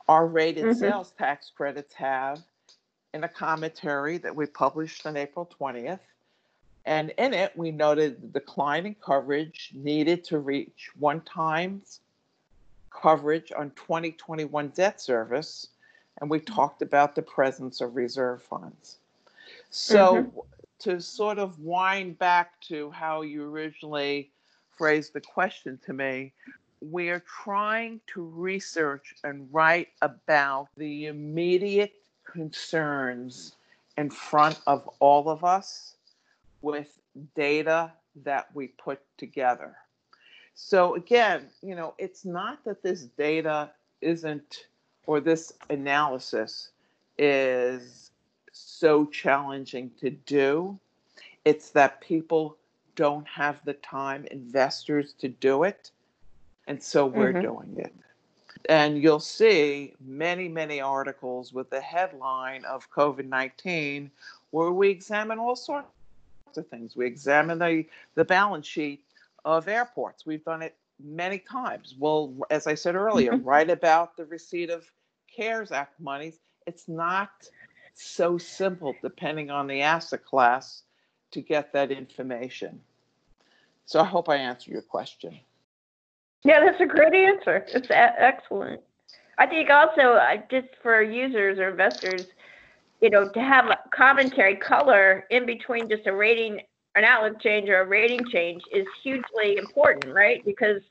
our 0.09 0.27
rated 0.27 0.65
mm-hmm. 0.65 0.79
sales 0.79 1.13
tax 1.17 1.51
credits 1.55 1.93
have 1.93 2.41
in 3.13 3.23
a 3.23 3.29
commentary 3.29 4.17
that 4.17 4.35
we 4.35 4.45
published 4.45 5.05
on 5.05 5.15
April 5.15 5.49
20th. 5.59 5.99
And 6.85 7.11
in 7.17 7.33
it, 7.33 7.53
we 7.55 7.71
noted 7.71 8.21
the 8.21 8.39
decline 8.39 8.85
in 8.85 8.95
coverage 8.95 9.71
needed 9.73 10.25
to 10.25 10.39
reach 10.39 10.89
one 10.99 11.21
times 11.21 12.01
coverage 12.89 13.51
on 13.57 13.71
2021 13.71 14.67
debt 14.69 14.99
service 14.99 15.67
and 16.21 16.29
we 16.29 16.39
talked 16.39 16.81
about 16.81 17.15
the 17.15 17.21
presence 17.21 17.81
of 17.81 17.95
reserve 17.95 18.41
funds. 18.43 18.97
So, 19.71 20.15
mm-hmm. 20.15 20.39
To 20.83 20.99
sort 20.99 21.39
of 21.39 21.59
wind 21.59 22.19
back 22.19 22.59
to 22.61 22.91
how 22.91 23.21
you 23.21 23.43
originally 23.43 24.29
phrased 24.71 25.13
the 25.13 25.21
question 25.21 25.79
to 25.85 25.93
me, 25.93 26.33
we 26.81 27.09
are 27.09 27.23
trying 27.43 28.01
to 28.07 28.23
research 28.23 29.15
and 29.23 29.47
write 29.51 29.89
about 30.01 30.67
the 30.75 31.05
immediate 31.05 31.93
concerns 32.25 33.55
in 33.97 34.09
front 34.09 34.59
of 34.67 34.89
all 34.99 35.29
of 35.29 35.45
us 35.45 35.95
with 36.61 36.99
data 37.35 37.91
that 38.23 38.47
we 38.53 38.67
put 38.67 38.99
together. 39.17 39.77
So, 40.55 40.95
again, 40.95 41.47
you 41.61 41.75
know, 41.75 41.93
it's 41.97 42.25
not 42.25 42.63
that 42.65 42.83
this 42.83 43.03
data 43.17 43.71
isn't 44.01 44.67
or 45.05 45.21
this 45.21 45.53
analysis 45.69 46.69
is 47.17 48.02
so 48.53 49.05
challenging 49.05 49.91
to 49.99 50.11
do. 50.11 50.79
It's 51.43 51.71
that 51.71 51.99
people 51.99 52.57
don't 52.95 53.27
have 53.27 53.59
the 53.65 53.73
time, 53.73 54.25
investors, 54.31 55.13
to 55.19 55.27
do 55.27 55.63
it. 55.63 55.91
And 56.67 56.81
so 56.81 57.05
we're 57.05 57.33
mm-hmm. 57.33 57.41
doing 57.41 57.75
it. 57.77 57.93
And 58.69 59.01
you'll 59.01 59.19
see 59.19 59.93
many, 59.99 60.47
many 60.47 60.79
articles 60.79 61.51
with 61.51 61.69
the 61.69 61.81
headline 61.81 62.63
of 62.63 62.89
COVID 62.91 63.25
19 63.27 64.09
where 64.51 64.71
we 64.71 64.89
examine 64.89 65.39
all 65.39 65.55
sorts 65.55 65.87
of 66.55 66.67
things. 66.67 66.95
We 66.95 67.05
examine 67.05 67.59
the, 67.59 67.85
the 68.15 68.23
balance 68.23 68.67
sheet 68.67 69.03
of 69.43 69.67
airports. 69.67 70.25
We've 70.25 70.45
done 70.45 70.61
it 70.61 70.75
many 71.03 71.39
times. 71.39 71.95
We'll, 71.97 72.33
as 72.49 72.67
I 72.67 72.75
said 72.75 72.95
earlier, 72.95 73.33
Mhm. 73.33 73.45
write 73.45 73.69
about 73.69 74.15
the 74.15 74.25
receipt 74.25 74.69
of 74.69 74.89
CARES 75.27 75.71
Act 75.71 75.99
monies. 75.99 76.39
It's 76.65 76.87
not 76.87 77.49
so 77.93 78.37
simple, 78.37 78.95
depending 79.01 79.49
on 79.49 79.67
the 79.67 79.81
asset 79.81 80.25
class, 80.25 80.83
to 81.31 81.41
get 81.41 81.73
that 81.73 81.91
information. 81.91 82.81
So 83.85 83.99
I 83.99 84.05
hope 84.05 84.29
I 84.29 84.37
answered 84.37 84.71
your 84.71 84.81
question. 84.81 85.39
Yeah, 86.43 86.59
that's 86.59 86.81
a 86.81 86.85
great 86.85 87.13
answer. 87.13 87.65
It's 87.73 87.89
a- 87.89 88.21
excellent. 88.21 88.81
I 89.37 89.47
think 89.47 89.69
also 89.69 90.13
uh, 90.13 90.37
just 90.49 90.67
for 90.81 91.01
users 91.01 91.57
or 91.57 91.69
investors, 91.69 92.27
you 93.01 93.09
know, 93.09 93.27
to 93.29 93.41
have 93.41 93.65
a 93.65 93.79
commentary 93.95 94.55
color 94.55 95.25
in 95.29 95.45
between 95.45 95.89
just 95.89 96.05
a 96.05 96.13
rating, 96.13 96.61
an 96.95 97.03
outlook 97.03 97.41
change 97.41 97.69
or 97.69 97.81
a 97.81 97.85
rating 97.85 98.25
change 98.31 98.61
is 98.71 98.85
hugely 99.03 99.57
important, 99.57 100.13
right? 100.13 100.43
Because 100.45 100.81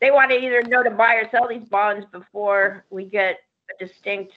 they 0.00 0.10
want 0.10 0.30
to 0.30 0.36
either 0.36 0.62
know 0.62 0.82
to 0.82 0.90
buy 0.90 1.14
or 1.14 1.28
sell 1.30 1.48
these 1.48 1.68
bonds 1.68 2.06
before 2.10 2.84
we 2.90 3.04
get 3.04 3.40
a 3.70 3.86
distinct 3.86 4.32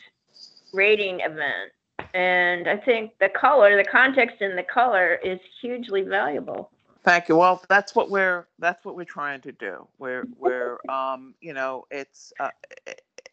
rating 0.74 1.22
event. 1.22 1.72
And 2.18 2.68
I 2.68 2.78
think 2.78 3.12
the 3.20 3.30
color, 3.30 3.78
the 3.78 3.88
context 3.88 4.42
in 4.42 4.56
the 4.56 4.64
color 4.64 5.20
is 5.24 5.40
hugely 5.62 6.02
valuable. 6.02 6.72
Thank 7.04 7.30
you. 7.30 7.38
Well, 7.38 7.62
that's 7.70 7.94
what 7.94 8.10
we're 8.10 8.48
that's 8.58 8.84
what 8.84 8.96
we're 8.96 9.04
trying 9.04 9.40
to 9.42 9.52
do. 9.52 9.88
We're 10.00 10.26
we're 10.36 10.80
um 10.90 11.36
you 11.42 11.54
know 11.54 11.86
it's 11.92 12.34
uh, 12.40 12.50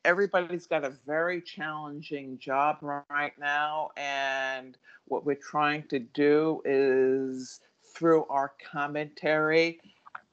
everybody's 0.05 0.67
got 0.67 0.85
a 0.85 0.91
very 1.07 1.41
challenging 1.41 2.37
job 2.39 2.77
right 2.83 3.33
now, 3.41 3.89
and 3.97 4.77
what 5.07 5.25
we're 5.25 5.35
trying 5.35 5.85
to 5.85 5.99
do 5.99 6.61
is 6.67 7.63
through 7.83 8.27
our 8.27 8.53
commentary 8.71 9.81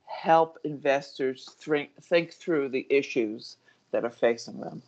help 0.08 0.58
investors 0.66 1.48
think 1.62 1.92
think 2.04 2.34
through 2.34 2.68
the 2.68 2.86
issues 2.90 3.56
that 3.92 4.04
are 4.04 4.12
facing 4.12 4.60
them. 4.60 4.82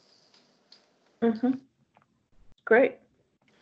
hmm 1.21 1.51
Great. 2.65 2.97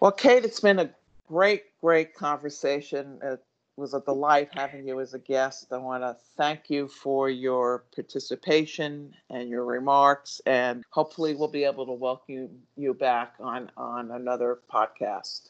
Well, 0.02 0.12
Kate, 0.12 0.44
it's 0.44 0.60
been 0.60 0.80
a 0.80 0.90
great, 1.28 1.80
great 1.80 2.16
conversation. 2.16 3.20
It 3.22 3.40
was 3.78 3.94
a 3.94 4.02
delight 4.02 4.50
having 4.52 4.88
you 4.88 5.00
as 5.00 5.14
a 5.14 5.20
guest. 5.20 5.72
I 5.72 5.78
want 5.78 6.02
to 6.02 6.18
thank 6.36 6.72
you 6.72 6.88
for 6.88 7.30
your 7.30 7.86
participation 7.94 9.14
and 9.30 9.48
your 9.48 9.64
remarks, 9.64 10.42
and 10.48 10.84
hopefully, 10.90 11.36
we'll 11.36 11.50
be 11.50 11.66
able 11.66 11.86
to 11.86 11.92
welcome 11.92 12.50
you 12.76 12.96
back 12.96 13.36
on 13.40 13.70
on 13.78 14.10
another 14.10 14.62
podcast. 14.74 15.50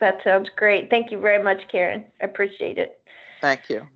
That 0.00 0.22
sounds 0.22 0.50
great. 0.54 0.90
Thank 0.90 1.10
you 1.10 1.18
very 1.18 1.42
much, 1.42 1.62
Karen. 1.72 2.04
I 2.20 2.26
appreciate 2.26 2.76
it. 2.76 3.00
Thank 3.40 3.70
you. 3.70 3.88